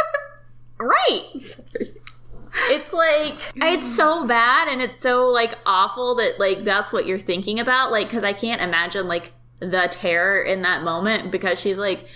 right. 0.78 1.42
Sorry. 1.42 1.94
It's 2.68 2.92
like 2.92 3.40
it's 3.56 3.96
so 3.96 4.26
bad 4.26 4.68
and 4.68 4.80
it's 4.80 4.98
so 4.98 5.26
like 5.26 5.58
awful 5.66 6.14
that 6.16 6.38
like 6.38 6.62
that's 6.62 6.92
what 6.92 7.04
you're 7.04 7.18
thinking 7.18 7.58
about 7.58 7.90
like 7.90 8.08
cuz 8.08 8.22
I 8.22 8.32
can't 8.32 8.62
imagine 8.62 9.08
like 9.08 9.32
the 9.58 9.88
terror 9.90 10.40
in 10.40 10.62
that 10.62 10.82
moment 10.82 11.32
because 11.32 11.60
she's 11.60 11.78
like 11.78 12.06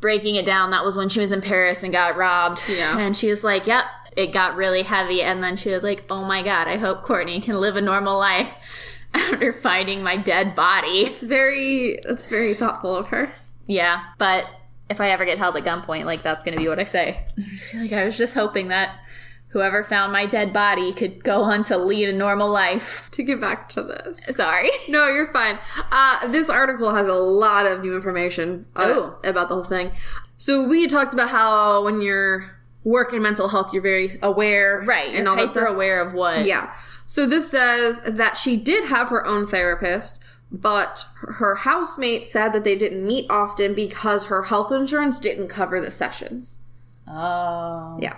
breaking 0.00 0.36
it 0.36 0.46
down 0.46 0.70
that 0.70 0.84
was 0.84 0.96
when 0.96 1.08
she 1.08 1.20
was 1.20 1.32
in 1.32 1.40
Paris 1.40 1.82
and 1.82 1.92
got 1.92 2.16
robbed. 2.16 2.64
Yeah. 2.68 2.98
And 2.98 3.16
she 3.16 3.28
was 3.28 3.44
like, 3.44 3.66
"Yep, 3.66 3.84
it 4.16 4.32
got 4.32 4.56
really 4.56 4.82
heavy." 4.82 5.22
And 5.22 5.42
then 5.42 5.56
she 5.56 5.70
was 5.70 5.82
like, 5.82 6.04
"Oh 6.10 6.24
my 6.24 6.42
god, 6.42 6.68
I 6.68 6.76
hope 6.76 7.04
Kourtney 7.04 7.42
can 7.42 7.60
live 7.60 7.76
a 7.76 7.80
normal 7.80 8.18
life 8.18 8.54
after 9.14 9.52
finding 9.52 10.02
my 10.02 10.16
dead 10.16 10.54
body." 10.54 11.04
It's 11.04 11.22
very, 11.22 11.98
it's 12.04 12.26
very 12.26 12.54
thoughtful 12.54 12.94
of 12.96 13.08
her. 13.08 13.32
Yeah, 13.66 14.04
but 14.18 14.46
if 14.88 15.00
I 15.00 15.10
ever 15.10 15.24
get 15.24 15.38
held 15.38 15.56
at 15.56 15.64
gunpoint, 15.64 16.04
like 16.04 16.22
that's 16.22 16.44
gonna 16.44 16.56
be 16.56 16.68
what 16.68 16.78
I 16.78 16.84
say. 16.84 17.24
I 17.38 17.56
feel 17.56 17.80
like 17.80 17.92
I 17.92 18.04
was 18.04 18.16
just 18.16 18.34
hoping 18.34 18.68
that 18.68 18.96
whoever 19.50 19.82
found 19.82 20.12
my 20.12 20.26
dead 20.26 20.52
body 20.52 20.92
could 20.92 21.24
go 21.24 21.42
on 21.42 21.62
to 21.64 21.76
lead 21.78 22.08
a 22.08 22.12
normal 22.12 22.50
life. 22.50 23.08
To 23.12 23.22
get 23.22 23.40
back 23.40 23.68
to 23.70 23.82
this. 23.82 24.24
Sorry. 24.36 24.70
No, 24.88 25.06
you're 25.08 25.32
fine. 25.32 25.58
Uh, 25.90 26.28
this 26.28 26.48
article 26.48 26.94
has 26.94 27.06
a 27.06 27.14
lot 27.14 27.66
of 27.66 27.82
new 27.82 27.94
information 27.96 28.66
uh, 28.76 29.10
about 29.24 29.48
the 29.48 29.54
whole 29.56 29.64
thing. 29.64 29.92
So 30.36 30.66
we 30.66 30.86
talked 30.86 31.12
about 31.14 31.30
how 31.30 31.84
when 31.84 32.00
you're 32.00 32.50
working 32.84 33.20
mental 33.22 33.48
health, 33.48 33.72
you're 33.72 33.82
very 33.82 34.08
aware, 34.22 34.80
Right. 34.86 35.14
and 35.14 35.26
all 35.28 35.36
that 35.36 35.50
stuff. 35.52 35.68
aware 35.68 36.00
of 36.00 36.14
what. 36.14 36.44
Yeah. 36.44 36.72
So 37.06 37.26
this 37.26 37.50
says 37.50 38.02
that 38.06 38.36
she 38.36 38.56
did 38.56 38.88
have 38.88 39.08
her 39.08 39.26
own 39.26 39.46
therapist, 39.46 40.22
but 40.52 41.04
her 41.38 41.56
housemate 41.56 42.26
said 42.26 42.52
that 42.52 42.64
they 42.64 42.76
didn't 42.76 43.06
meet 43.06 43.26
often 43.30 43.74
because 43.74 44.26
her 44.26 44.44
health 44.44 44.70
insurance 44.72 45.18
didn't 45.18 45.48
cover 45.48 45.80
the 45.80 45.90
sessions. 45.90 46.60
Oh. 47.06 47.98
Yeah. 48.00 48.16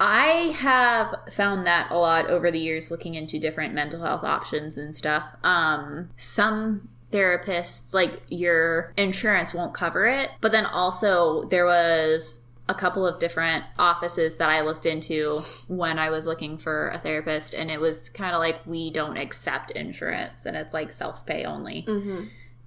I 0.00 0.54
have 0.56 1.14
found 1.30 1.66
that 1.66 1.90
a 1.90 1.98
lot 1.98 2.26
over 2.26 2.50
the 2.50 2.58
years 2.58 2.90
looking 2.90 3.14
into 3.14 3.38
different 3.38 3.74
mental 3.74 4.02
health 4.02 4.24
options 4.24 4.78
and 4.78 4.96
stuff. 4.96 5.24
Um, 5.44 6.08
some 6.16 6.88
therapists, 7.12 7.92
like 7.92 8.22
your 8.28 8.94
insurance 8.96 9.52
won't 9.52 9.74
cover 9.74 10.06
it, 10.06 10.30
but 10.40 10.52
then 10.52 10.64
also 10.64 11.44
there 11.44 11.66
was 11.66 12.40
a 12.66 12.74
couple 12.74 13.04
of 13.04 13.18
different 13.18 13.64
offices 13.78 14.36
that 14.36 14.48
I 14.48 14.60
looked 14.62 14.86
into 14.86 15.40
when 15.68 15.98
I 15.98 16.08
was 16.08 16.24
looking 16.26 16.56
for 16.56 16.88
a 16.90 16.98
therapist, 16.98 17.52
and 17.52 17.70
it 17.70 17.80
was 17.80 18.08
kind 18.08 18.32
of 18.32 18.38
like 18.38 18.64
we 18.64 18.90
don't 18.90 19.16
accept 19.18 19.72
insurance 19.72 20.46
and 20.46 20.56
it's 20.56 20.72
like 20.72 20.92
self 20.92 21.26
pay 21.26 21.44
only. 21.44 21.84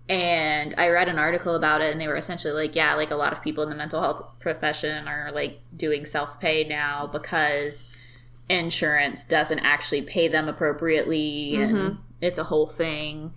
And 0.09 0.75
I 0.77 0.89
read 0.89 1.07
an 1.07 1.17
article 1.17 1.55
about 1.55 1.81
it, 1.81 1.91
and 1.91 2.01
they 2.01 2.07
were 2.07 2.17
essentially 2.17 2.53
like, 2.53 2.75
yeah, 2.75 2.93
like 2.95 3.11
a 3.11 3.15
lot 3.15 3.31
of 3.31 3.41
people 3.41 3.63
in 3.63 3.69
the 3.69 3.75
mental 3.75 4.01
health 4.01 4.23
profession 4.39 5.07
are 5.07 5.31
like 5.31 5.61
doing 5.75 6.05
self 6.05 6.39
pay 6.39 6.65
now 6.65 7.07
because 7.07 7.87
insurance 8.49 9.23
doesn't 9.23 9.59
actually 9.59 10.01
pay 10.01 10.27
them 10.27 10.49
appropriately, 10.49 11.55
and 11.55 11.75
mm-hmm. 11.75 12.01
it's 12.21 12.37
a 12.37 12.45
whole 12.45 12.67
thing. 12.67 13.33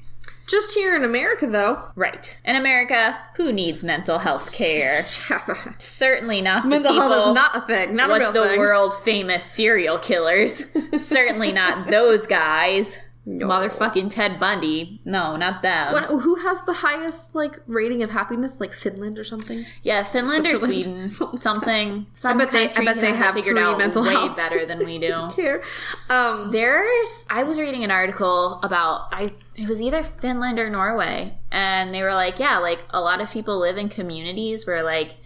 Just 0.47 0.75
here 0.75 0.95
in 0.95 1.03
America, 1.03 1.49
though. 1.49 1.91
Right. 1.97 2.39
In 2.45 2.55
America, 2.55 3.19
who 3.35 3.53
needs 3.53 3.83
mental 3.83 4.19
health 4.19 4.57
care? 4.57 5.05
Certainly 5.79 6.41
not 6.43 6.63
the 6.63 6.69
mental 6.69 6.93
health 6.93 7.13
people 7.13 7.31
is 7.31 7.35
not 7.35 7.57
a 7.57 7.61
thing. 7.63 7.97
Not 7.97 8.11
a 8.11 8.21
real 8.21 8.33
the 8.33 8.45
thing. 8.45 8.59
world 8.59 8.95
famous 9.03 9.45
serial 9.45 9.99
killers. 9.99 10.67
Certainly 10.97 11.51
not 11.51 11.91
those 11.91 12.29
guys. 12.29 12.99
Motherfucking 13.27 14.11
Ted 14.11 14.39
Bundy. 14.39 15.01
No, 15.05 15.37
not 15.37 15.61
them. 15.63 15.93
What, 15.93 16.05
who 16.23 16.37
has 16.37 16.61
the 16.63 16.73
highest 16.75 17.35
like 17.35 17.59
rating 17.67 18.03
of 18.03 18.11
happiness? 18.11 18.61
Like 18.61 18.73
Finland 18.73 19.19
or 19.19 19.25
something? 19.25 19.67
Yeah, 19.83 20.05
Finland 20.05 20.47
or 20.47 20.57
Sweden, 20.57 21.09
something. 21.41 22.07
Some 22.15 22.41
I 22.41 22.45
bet 22.45 22.53
they- 22.53 22.71
I 22.73 22.85
bet 22.85 23.01
they 23.01 23.13
have 23.13 23.35
figured 23.35 23.59
out 23.59 23.79
mental 23.79 24.03
way 24.03 24.11
health. 24.13 24.37
better 24.37 24.65
than 24.65 24.85
we 24.85 24.99
do. 25.09 25.29
Care. 25.35 25.63
Um, 26.09 26.51
There's, 26.53 27.27
I 27.29 27.43
was 27.43 27.59
reading 27.59 27.83
an 27.85 27.91
article 27.91 28.61
about, 28.63 29.09
I 29.13 29.31
it 29.57 29.69
was 29.69 29.81
either 29.81 30.03
Finland 30.05 30.59
or 30.59 30.69
Norway, 30.71 31.35
and 31.51 31.93
they 31.95 32.03
were 32.03 32.13
like, 32.15 32.39
yeah, 32.39 32.59
like 32.59 32.79
a 32.91 33.01
lot 33.01 33.21
of 33.21 33.31
people 33.31 33.59
live 33.59 33.77
in 33.79 33.89
communities 33.89 34.67
where 34.67 34.83
like 34.85 35.17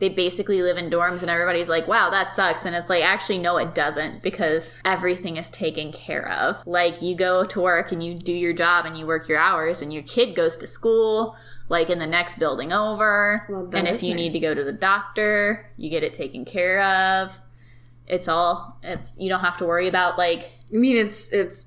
they 0.00 0.08
basically 0.08 0.62
live 0.62 0.76
in 0.78 0.90
dorms, 0.90 1.20
and 1.20 1.30
everybody's 1.30 1.68
like, 1.68 1.86
wow, 1.86 2.10
that 2.10 2.32
sucks, 2.32 2.64
and 2.64 2.74
it's 2.74 2.90
like, 2.90 3.04
actually, 3.04 3.38
no, 3.38 3.58
it 3.58 3.74
doesn't, 3.74 4.22
because 4.22 4.80
everything 4.84 5.36
is 5.36 5.48
taken 5.50 5.92
care 5.92 6.28
of. 6.28 6.66
Like 6.66 7.00
you 7.02 7.14
go 7.14 7.44
to 7.44 7.60
work 7.60 7.92
and 7.92 8.02
you 8.02 8.14
do 8.16 8.32
your 8.32 8.52
job 8.54 8.86
and 8.86 8.96
you 8.96 9.06
work 9.06 9.28
your 9.28 9.38
hours, 9.38 9.80
and 9.82 9.92
your 9.92 10.02
kid 10.02 10.34
goes 10.34 10.56
to 10.58 10.66
school. 10.66 11.36
Like 11.68 11.88
in 11.88 12.00
the 12.00 12.06
next 12.06 12.40
building 12.40 12.72
over, 12.72 13.46
Well, 13.48 13.70
and 13.72 13.86
if 13.86 14.02
you 14.02 14.12
need 14.12 14.30
to 14.32 14.40
go 14.40 14.52
to 14.54 14.64
the 14.64 14.72
doctor, 14.72 15.70
you 15.76 15.88
get 15.88 16.02
it 16.02 16.12
taken 16.12 16.44
care 16.44 16.82
of. 16.82 17.38
It's 18.08 18.26
all 18.26 18.76
it's 18.82 19.16
you 19.20 19.28
don't 19.28 19.38
have 19.42 19.56
to 19.58 19.64
worry 19.66 19.86
about 19.86 20.18
like 20.18 20.50
I 20.74 20.76
mean, 20.76 20.96
it's 20.96 21.28
it's 21.32 21.66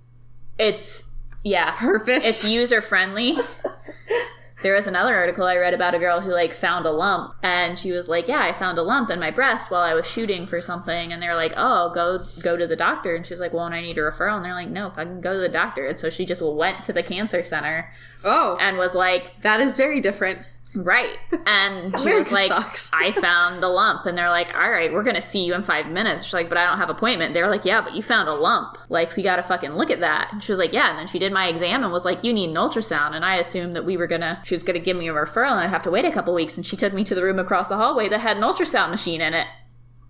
it's 0.60 1.06
yeah 1.46 1.72
perfect. 1.78 2.26
it's 2.26 2.43
user 2.43 2.82
friendly 2.82 3.38
there 4.63 4.73
was 4.73 4.88
another 4.88 5.15
article 5.15 5.45
i 5.45 5.56
read 5.56 5.73
about 5.73 5.93
a 5.93 5.99
girl 5.99 6.21
who 6.21 6.32
like 6.32 6.54
found 6.54 6.86
a 6.86 6.91
lump 6.91 7.36
and 7.43 7.78
she 7.78 7.91
was 7.91 8.10
like 8.10 8.28
yeah 8.28 8.41
i 8.41 8.52
found 8.52 8.78
a 8.78 8.82
lump 8.82 9.10
in 9.10 9.19
my 9.19 9.30
breast 9.30 9.69
while 9.69 9.82
i 9.82 9.93
was 9.93 10.08
shooting 10.08 10.47
for 10.47 10.60
something 10.62 11.13
and 11.13 11.21
they're 11.21 11.36
like 11.36 11.54
oh 11.56 11.91
go 11.93 12.23
go 12.41 12.58
to 12.58 12.65
the 12.65 12.76
doctor 12.76 13.15
and 13.15 13.26
she's 13.26 13.39
like 13.39 13.54
well 13.54 13.65
and 13.65 13.76
i 13.76 13.82
need 13.82 13.97
a 13.97 14.02
referral 14.02 14.38
and 14.38 14.45
they're 14.45 14.54
like 14.54 14.69
no 14.69 14.88
if 14.88 14.97
i 14.97 15.04
can 15.04 15.21
go 15.21 15.34
to 15.34 15.39
the 15.39 15.49
doctor 15.49 15.86
and 15.86 15.99
so 15.99 16.10
she 16.10 16.26
just 16.26 16.41
went 16.41 16.82
to 16.82 16.91
the 16.91 17.04
cancer 17.04 17.43
center 17.43 17.91
oh, 18.23 18.58
and 18.60 18.78
was 18.78 18.95
like 18.95 19.41
that 19.41 19.60
is 19.60 19.78
very 19.78 19.99
different. 19.99 20.39
Right. 20.75 21.17
And 21.45 21.93
she 21.99 22.03
America 22.03 22.17
was 22.17 22.31
like, 22.31 22.47
sucks. 22.49 22.89
I 22.93 23.12
found 23.21 23.62
the 23.62 23.67
lump. 23.67 24.05
And 24.05 24.17
they're 24.17 24.29
like, 24.29 24.53
all 24.55 24.69
right, 24.69 24.91
we're 24.91 25.03
going 25.03 25.15
to 25.15 25.21
see 25.21 25.43
you 25.45 25.53
in 25.53 25.63
five 25.63 25.88
minutes. 25.88 26.23
She's 26.23 26.33
like, 26.33 26.49
but 26.49 26.57
I 26.57 26.65
don't 26.65 26.77
have 26.77 26.89
appointment. 26.89 27.33
They're 27.33 27.49
like, 27.49 27.65
yeah, 27.65 27.81
but 27.81 27.95
you 27.95 28.01
found 28.01 28.27
a 28.27 28.33
lump. 28.33 28.77
Like, 28.89 29.15
we 29.15 29.23
got 29.23 29.36
to 29.38 29.43
fucking 29.43 29.73
look 29.73 29.89
at 29.91 29.99
that. 29.99 30.29
And 30.31 30.43
she 30.43 30.51
was 30.51 30.59
like, 30.59 30.73
yeah. 30.73 30.89
And 30.89 30.99
then 30.99 31.07
she 31.07 31.19
did 31.19 31.31
my 31.31 31.47
exam 31.47 31.83
and 31.83 31.91
was 31.91 32.05
like, 32.05 32.23
you 32.23 32.33
need 32.33 32.49
an 32.49 32.55
ultrasound. 32.55 33.13
And 33.13 33.23
I 33.23 33.36
assumed 33.36 33.75
that 33.75 33.86
we 33.86 33.97
were 33.97 34.07
going 34.07 34.21
to, 34.21 34.39
she 34.43 34.55
was 34.55 34.63
going 34.63 34.79
to 34.79 34.83
give 34.83 34.97
me 34.97 35.07
a 35.07 35.13
referral 35.13 35.51
and 35.51 35.59
I'd 35.59 35.69
have 35.69 35.83
to 35.83 35.91
wait 35.91 36.05
a 36.05 36.12
couple 36.12 36.33
weeks. 36.33 36.57
And 36.57 36.65
she 36.65 36.75
took 36.75 36.93
me 36.93 37.03
to 37.03 37.15
the 37.15 37.23
room 37.23 37.39
across 37.39 37.67
the 37.67 37.77
hallway 37.77 38.09
that 38.09 38.19
had 38.21 38.38
an 38.38 38.43
ultrasound 38.43 38.89
machine 38.89 39.21
in 39.21 39.33
it. 39.33 39.47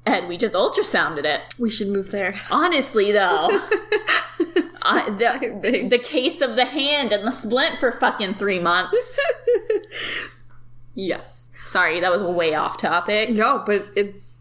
and 0.06 0.28
we 0.28 0.38
just 0.38 0.54
ultrasounded 0.54 1.24
it. 1.26 1.42
We 1.58 1.70
should 1.70 1.88
move 1.90 2.12
there. 2.12 2.36
Honestly, 2.52 3.12
though, 3.12 3.48
I, 4.86 5.10
the, 5.10 5.88
the 5.90 5.98
case 6.00 6.42
of 6.42 6.56
the 6.56 6.66
hand 6.66 7.12
and 7.14 7.26
the 7.26 7.32
splint 7.32 7.78
for 7.78 7.92
fucking 7.92 8.36
three 8.36 8.60
months. 8.60 9.20
Yes. 10.94 11.50
Sorry, 11.66 12.00
that 12.00 12.12
was 12.12 12.22
way 12.22 12.54
off 12.54 12.78
topic. 12.78 13.30
No, 13.30 13.64
but 13.66 13.88
it's 13.96 14.38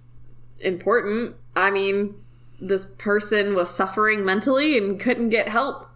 important. 0.61 1.37
I 1.57 1.71
mean, 1.71 2.15
this 2.61 2.85
person 2.85 3.55
was 3.55 3.69
suffering 3.75 4.25
mentally 4.25 4.79
and 4.79 4.99
couldn't 4.99 5.31
get 5.31 5.49
help. 5.49 5.89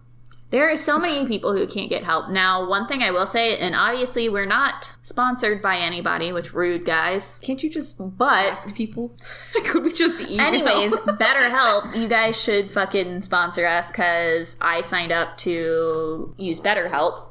There 0.51 0.71
are 0.71 0.77
so 0.77 0.97
many 0.97 1.27
people 1.27 1.53
who 1.57 1.67
can't 1.67 1.91
get 1.91 2.05
help. 2.05 2.31
Now, 2.31 2.69
one 2.69 2.87
thing 2.87 3.03
I 3.03 3.11
will 3.11 3.27
say, 3.27 3.59
and 3.59 3.75
obviously 3.75 4.29
we're 4.29 4.47
not 4.47 4.95
sponsored 5.03 5.61
by 5.61 5.77
anybody, 5.79 6.31
which 6.33 6.55
rude 6.55 6.85
guys. 6.85 7.37
Can't 7.43 7.61
you 7.63 7.69
just 7.69 7.99
But 7.99 8.47
ask 8.53 8.75
people? 8.75 9.17
Could 9.65 9.83
we 9.83 9.93
just 9.93 10.21
email? 10.21 10.47
anyways, 10.47 10.93
BetterHelp, 10.95 11.97
you 11.97 12.07
guys 12.07 12.41
should 12.41 12.71
fucking 12.71 13.23
sponsor 13.23 13.67
us 13.67 13.91
because 13.91 14.57
I 14.61 14.83
signed 14.83 15.11
up 15.11 15.37
to 15.39 16.33
use 16.39 16.61
BetterHelp 16.61 17.27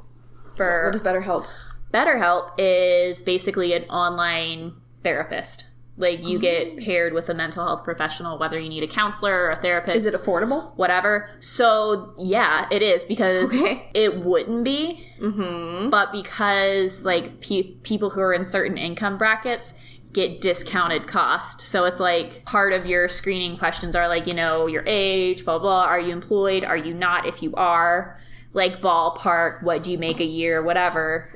for 0.58 0.86
what 0.86 0.92
does 0.92 1.02
better 1.02 1.22
help? 1.22 1.46
BetterHelp 1.96 2.52
is 2.58 3.24
basically 3.24 3.74
an 3.74 3.84
online 3.84 4.74
therapist. 5.02 5.68
Like 5.98 6.22
you 6.22 6.40
get 6.40 6.76
paired 6.76 7.14
with 7.14 7.30
a 7.30 7.34
mental 7.34 7.66
health 7.66 7.86
professional, 7.86 8.38
whether 8.38 8.60
you 8.60 8.68
need 8.68 8.84
a 8.84 8.88
counselor 8.88 9.34
or 9.34 9.52
a 9.52 9.62
therapist. 9.62 9.96
Is 9.96 10.06
it 10.06 10.14
affordable? 10.14 10.76
whatever. 10.76 11.30
So 11.40 12.14
yeah, 12.20 12.68
it 12.70 12.82
is 12.82 13.06
because 13.06 13.54
Okay. 13.56 13.90
it 13.94 14.26
wouldn't 14.26 14.66
be, 14.66 15.08
mm-hmm. 15.22 15.90
but 15.90 16.12
because 16.12 17.06
like 17.06 17.40
pe- 17.40 17.76
people 17.84 18.10
who 18.10 18.20
are 18.20 18.34
in 18.34 18.44
certain 18.44 18.78
income 18.78 19.18
brackets 19.18 19.74
get 20.12 20.42
discounted 20.42 21.08
cost. 21.08 21.62
So 21.62 21.86
it's 21.86 22.02
like 22.02 22.44
part 22.44 22.74
of 22.74 22.86
your 22.86 23.08
screening 23.08 23.58
questions 23.58 23.96
are 23.96 24.10
like 24.10 24.28
you 24.28 24.34
know 24.34 24.68
your 24.68 24.84
age, 24.86 25.46
blah 25.46 25.60
blah. 25.60 25.86
Are 25.86 26.00
you 26.00 26.12
employed? 26.12 26.66
Are 26.66 26.78
you 26.78 26.94
not? 26.94 27.26
If 27.26 27.42
you 27.42 27.54
are, 27.56 28.20
like 28.56 28.82
ballpark, 28.82 29.62
what 29.62 29.84
do 29.84 29.92
you 29.92 29.98
make 29.98 30.20
a 30.20 30.26
year? 30.26 30.64
Whatever. 30.64 31.30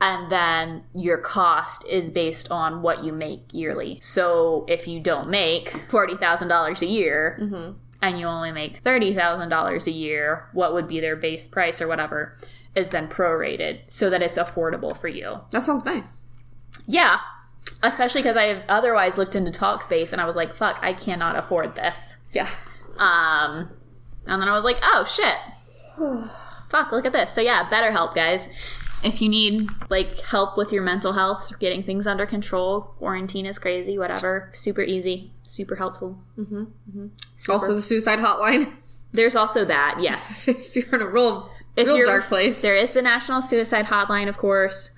And 0.00 0.30
then 0.30 0.84
your 0.94 1.18
cost 1.18 1.84
is 1.88 2.08
based 2.08 2.52
on 2.52 2.82
what 2.82 3.02
you 3.02 3.12
make 3.12 3.52
yearly. 3.52 3.98
So 4.00 4.64
if 4.68 4.86
you 4.86 5.00
don't 5.00 5.28
make 5.28 5.70
$40,000 5.88 6.82
a 6.82 6.86
year 6.86 7.74
and 8.00 8.20
you 8.20 8.26
only 8.26 8.52
make 8.52 8.84
$30,000 8.84 9.86
a 9.86 9.90
year, 9.90 10.48
what 10.52 10.72
would 10.72 10.86
be 10.86 11.00
their 11.00 11.16
base 11.16 11.48
price 11.48 11.82
or 11.82 11.88
whatever 11.88 12.36
is 12.76 12.90
then 12.90 13.08
prorated 13.08 13.80
so 13.86 14.08
that 14.08 14.22
it's 14.22 14.38
affordable 14.38 14.96
for 14.96 15.08
you. 15.08 15.40
That 15.50 15.64
sounds 15.64 15.84
nice. 15.84 16.24
Yeah. 16.86 17.18
Especially 17.82 18.22
because 18.22 18.36
I 18.36 18.44
have 18.44 18.62
otherwise 18.68 19.16
looked 19.16 19.34
into 19.34 19.50
Talkspace 19.50 20.12
and 20.12 20.20
I 20.20 20.26
was 20.26 20.36
like, 20.36 20.54
fuck, 20.54 20.78
I 20.80 20.92
cannot 20.92 21.36
afford 21.36 21.74
this. 21.74 22.18
Yeah. 22.32 22.48
Um, 22.98 23.70
and 24.26 24.40
then 24.40 24.48
I 24.48 24.52
was 24.52 24.64
like, 24.64 24.78
oh 24.82 25.04
shit. 25.04 25.34
Fuck, 26.68 26.92
look 26.92 27.06
at 27.06 27.12
this. 27.12 27.32
So 27.32 27.40
yeah, 27.40 27.64
BetterHelp, 27.64 28.14
guys. 28.14 28.48
If 29.02 29.22
you 29.22 29.28
need 29.28 29.70
like 29.90 30.20
help 30.22 30.56
with 30.56 30.72
your 30.72 30.82
mental 30.82 31.12
health, 31.12 31.52
getting 31.60 31.82
things 31.82 32.06
under 32.06 32.26
control, 32.26 32.94
quarantine 32.98 33.46
is 33.46 33.58
crazy, 33.58 33.96
whatever. 33.96 34.50
Super 34.52 34.82
easy, 34.82 35.32
super 35.44 35.76
helpful. 35.76 36.18
mm-hmm 36.36 36.64
mm-hmm 36.90 37.50
Also, 37.50 37.74
the 37.74 37.82
suicide 37.82 38.18
hotline. 38.18 38.72
There's 39.12 39.36
also 39.36 39.64
that, 39.64 39.98
yes. 40.00 40.44
if 40.48 40.74
you're 40.76 40.94
in 40.94 41.00
a 41.00 41.06
real, 41.06 41.50
If 41.76 41.86
real 41.86 42.04
dark 42.04 42.26
place. 42.26 42.60
There 42.60 42.76
is 42.76 42.92
the 42.92 43.00
National 43.00 43.40
Suicide 43.40 43.86
Hotline, 43.86 44.28
of 44.28 44.36
course, 44.36 44.90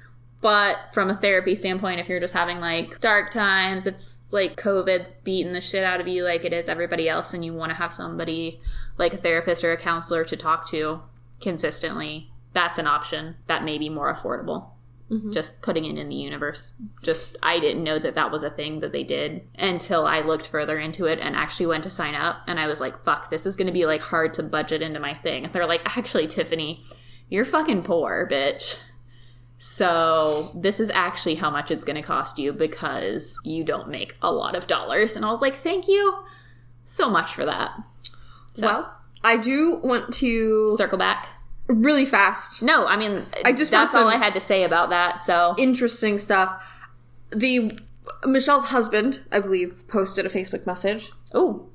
but 0.43 0.79
from 0.93 1.11
a 1.11 1.17
therapy 1.17 1.55
standpoint, 1.55 2.01
if 2.01 2.09
you're 2.09 2.19
just 2.19 2.35
having 2.35 2.59
like 2.59 2.99
dark 2.99 3.31
times, 3.31 3.87
if 3.87 4.15
like 4.31 4.57
COVID's 4.57 5.13
beating 5.25 5.53
the 5.53 5.61
shit 5.61 5.85
out 5.85 6.01
of 6.01 6.09
you 6.09 6.25
like 6.25 6.45
it 6.45 6.53
is 6.53 6.69
everybody 6.69 7.09
else, 7.09 7.35
and 7.35 7.45
you 7.45 7.53
want 7.53 7.71
to 7.71 7.77
have 7.77 7.93
somebody 7.93 8.61
like 8.97 9.15
a 9.15 9.19
therapist 9.19 9.65
or 9.65 9.73
a 9.73 9.77
counselor 9.77 10.25
to 10.25 10.37
talk 10.37 10.69
to 10.71 11.03
consistently, 11.41 12.31
that's 12.53 12.79
an 12.79 12.87
option 12.87 13.37
that 13.47 13.65
may 13.65 13.79
be 13.79 13.89
more 13.89 14.13
affordable. 14.13 14.71
Mm-hmm. 15.11 15.33
Just 15.33 15.61
putting 15.61 15.85
it 15.85 15.99
in 15.99 16.09
the 16.09 16.15
universe. 16.15 16.73
Just, 17.03 17.37
I 17.43 17.59
didn't 17.59 17.83
know 17.83 17.99
that 17.99 18.15
that 18.15 18.31
was 18.31 18.45
a 18.45 18.51
thing 18.51 18.79
that 18.79 18.93
they 18.93 19.03
did 19.03 19.43
until 19.59 20.07
I 20.07 20.21
looked 20.21 20.47
further 20.47 20.79
into 20.79 21.07
it 21.07 21.19
and 21.19 21.35
actually 21.35 21.67
went 21.67 21.83
to 21.83 21.91
sign 21.91 22.15
up. 22.15 22.43
And 22.47 22.61
I 22.61 22.69
was 22.69 22.81
like, 22.81 23.05
fuck, 23.05 23.29
this 23.29 23.45
is 23.45 23.57
going 23.57 23.67
to 23.67 23.73
be 23.73 23.87
like 23.87 24.03
hard 24.03 24.35
to 24.35 24.45
budget 24.45 24.83
into 24.83 25.01
my 25.01 25.15
thing. 25.15 25.45
And 25.45 25.53
they're 25.53 25.67
like, 25.67 25.83
actually, 25.85 26.29
Tiffany, 26.29 26.85
you're 27.29 27.45
fucking 27.45 27.83
poor, 27.83 28.29
bitch. 28.31 28.77
So 29.63 30.51
this 30.55 30.81
is 30.81 30.89
actually 30.89 31.35
how 31.35 31.51
much 31.51 31.71
it's 31.71 31.85
going 31.85 31.97
to 31.97 32.03
cost 32.03 32.39
you 32.39 32.51
because 32.51 33.39
you 33.45 33.63
don't 33.63 33.91
make 33.91 34.17
a 34.23 34.33
lot 34.33 34.57
of 34.57 34.67
dollars. 34.67 35.17
And 35.17 35.25
I 35.25 35.31
was 35.31 35.43
like, 35.43 35.55
thank 35.55 35.87
you 35.87 36.25
so 36.83 37.11
much 37.11 37.35
for 37.35 37.45
that. 37.45 37.73
So, 38.55 38.67
well, 38.67 38.95
I 39.23 39.37
do 39.37 39.77
want 39.85 40.15
to 40.15 40.75
circle 40.77 40.97
back. 40.97 41.29
really 41.69 42.07
fast. 42.07 42.63
No, 42.63 42.87
I 42.87 42.97
mean, 42.97 43.27
I 43.45 43.53
just 43.53 43.71
that's 43.71 43.95
all 43.95 44.09
I 44.09 44.17
had 44.17 44.33
to 44.33 44.41
say 44.41 44.65
about 44.65 44.89
that. 44.91 45.21
So 45.21 45.55
Interesting 45.59 46.19
stuff. 46.19 46.63
The 47.31 47.79
Michelle's 48.25 48.65
husband, 48.65 49.21
I 49.31 49.41
believe, 49.41 49.85
posted 49.89 50.25
a 50.25 50.31
Facebook 50.31 50.67
message 50.67 51.13
oh, 51.33 51.69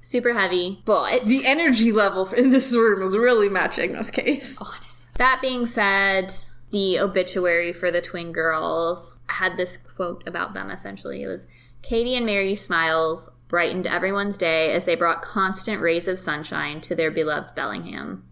super 0.00 0.34
heavy, 0.34 0.82
but 0.84 1.26
The 1.26 1.46
energy 1.46 1.90
level 1.92 2.28
in 2.32 2.50
this 2.50 2.72
room 2.74 3.00
is 3.02 3.16
really 3.16 3.48
matching 3.48 3.92
this 3.92 4.10
case. 4.10 4.60
honest. 4.60 5.14
That 5.14 5.38
being 5.40 5.66
said, 5.66 6.32
the 6.74 6.98
obituary 6.98 7.72
for 7.72 7.92
the 7.92 8.00
twin 8.00 8.32
girls 8.32 9.16
had 9.28 9.56
this 9.56 9.76
quote 9.76 10.26
about 10.26 10.54
them 10.54 10.72
essentially. 10.72 11.22
It 11.22 11.28
was 11.28 11.46
Katie 11.82 12.16
and 12.16 12.26
Mary's 12.26 12.62
smiles 12.62 13.30
brightened 13.46 13.86
everyone's 13.86 14.36
day 14.36 14.72
as 14.72 14.84
they 14.84 14.96
brought 14.96 15.22
constant 15.22 15.80
rays 15.80 16.08
of 16.08 16.18
sunshine 16.18 16.80
to 16.80 16.96
their 16.96 17.12
beloved 17.12 17.54
Bellingham. 17.54 18.24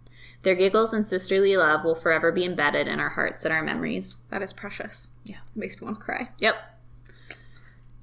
Their 0.42 0.56
giggles 0.56 0.92
and 0.92 1.06
sisterly 1.06 1.56
love 1.56 1.84
will 1.84 1.94
forever 1.94 2.32
be 2.32 2.44
embedded 2.44 2.88
in 2.88 2.98
our 2.98 3.10
hearts 3.10 3.44
and 3.44 3.54
our 3.54 3.62
memories. 3.62 4.16
That 4.30 4.42
is 4.42 4.52
precious. 4.52 5.10
Yeah. 5.22 5.36
It 5.36 5.56
makes 5.56 5.80
me 5.80 5.84
want 5.84 6.00
to 6.00 6.04
cry. 6.04 6.30
Yep. 6.40 6.56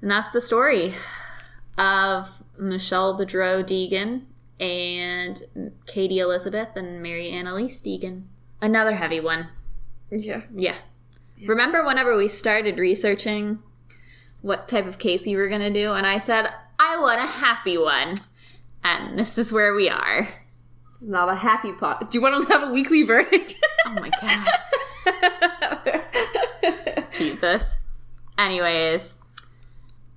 And 0.02 0.10
that's 0.10 0.30
the 0.30 0.40
story 0.40 0.94
of 1.78 2.44
Michelle 2.58 3.20
Boudreau 3.20 3.62
Deegan, 3.62 4.22
and 4.58 5.42
Katie 5.86 6.20
Elizabeth 6.20 6.70
and 6.78 7.04
Mairy 7.04 7.30
Anneliese 7.30 7.82
Deegan. 7.82 8.24
Another 8.62 8.94
heavy 8.94 9.20
one. 9.20 9.50
Yeah. 10.12 10.42
Yeah. 10.54 10.76
Remember 11.46 11.86
whenever 11.86 12.18
we 12.18 12.28
started 12.28 12.78
researching 12.78 13.62
what 14.42 14.68
type 14.68 14.86
of 14.88 15.00
case 15.00 15.26
we 15.26 15.36
were 15.36 15.48
going 15.50 15.62
to 15.62 15.70
do? 15.70 15.94
And 15.94 16.06
I 16.06 16.18
said, 16.18 16.50
I 16.80 17.00
want 17.00 17.22
a 17.22 17.28
happy 17.28 17.78
one. 17.78 18.16
And 18.84 19.18
this 19.20 19.38
is 19.38 19.52
where 19.52 19.74
we 19.74 19.90
are. 19.90 20.30
It's 21.02 21.10
not 21.10 21.30
a 21.30 21.36
happy 21.36 21.74
pot. 21.74 22.12
Do 22.12 22.18
you 22.18 22.22
want 22.22 22.48
to 22.48 22.54
have 22.54 22.68
a 22.68 22.72
weekly 22.72 23.04
verdict? 23.04 23.56
Oh 23.86 23.92
my 23.92 24.12
God. 24.22 24.48
Jesus. 27.12 27.76
Anyways, 28.38 29.16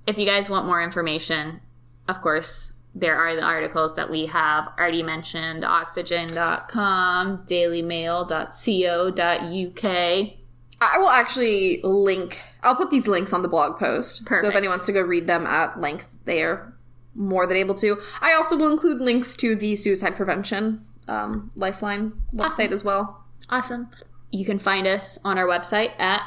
if 0.07 0.17
you 0.17 0.25
guys 0.25 0.49
want 0.49 0.65
more 0.65 0.81
information, 0.81 1.61
of 2.07 2.21
course, 2.21 2.72
there 2.95 3.15
are 3.15 3.35
the 3.35 3.41
articles 3.41 3.95
that 3.95 4.09
we 4.09 4.27
have 4.27 4.69
already 4.77 5.03
mentioned 5.03 5.65
oxygen.com, 5.65 7.45
dailymail.co.uk. 7.45 10.33
I 10.81 10.97
will 10.97 11.09
actually 11.09 11.81
link. 11.83 12.41
I'll 12.61 12.75
put 12.75 12.89
these 12.89 13.07
links 13.07 13.33
on 13.33 13.41
the 13.41 13.47
blog 13.47 13.79
post. 13.79 14.27
So 14.27 14.47
if 14.47 14.55
anyone 14.55 14.73
wants 14.73 14.85
to 14.87 14.91
go 14.91 15.01
read 15.01 15.27
them 15.27 15.47
at 15.47 15.79
length, 15.79 16.17
they 16.25 16.43
are 16.43 16.73
more 17.15 17.47
than 17.47 17.57
able 17.57 17.75
to. 17.75 18.01
I 18.21 18.33
also 18.33 18.57
will 18.57 18.71
include 18.71 18.99
links 18.99 19.33
to 19.35 19.55
the 19.55 19.75
suicide 19.75 20.15
prevention 20.15 20.85
um, 21.07 21.51
Lifeline 21.55 22.13
website 22.33 22.71
as 22.71 22.83
well. 22.83 23.23
Awesome. 23.49 23.89
You 24.31 24.45
can 24.45 24.59
find 24.59 24.87
us 24.87 25.19
on 25.23 25.37
our 25.37 25.45
website 25.45 25.99
at 25.99 26.23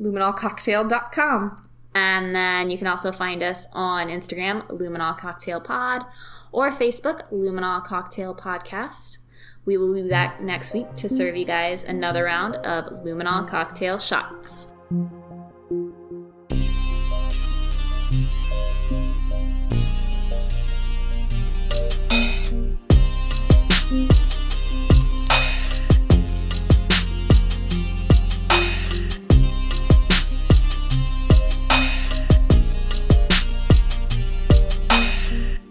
luminolcocktail.com. 0.00 1.63
And 1.94 2.34
then 2.34 2.70
you 2.70 2.78
can 2.78 2.86
also 2.86 3.12
find 3.12 3.42
us 3.42 3.66
on 3.72 4.08
Instagram, 4.08 4.66
Luminol 4.68 5.16
Cocktail 5.16 5.60
Pod, 5.60 6.04
or 6.52 6.70
Facebook, 6.70 7.30
Luminol 7.32 7.84
Cocktail 7.84 8.34
Podcast. 8.34 9.18
We 9.64 9.76
will 9.76 9.94
be 9.94 10.08
back 10.08 10.42
next 10.42 10.74
week 10.74 10.94
to 10.96 11.08
serve 11.08 11.36
you 11.36 11.44
guys 11.44 11.84
another 11.84 12.24
round 12.24 12.56
of 12.56 13.04
Luminol 13.04 13.48
Cocktail 13.48 13.98
Shots. 13.98 14.68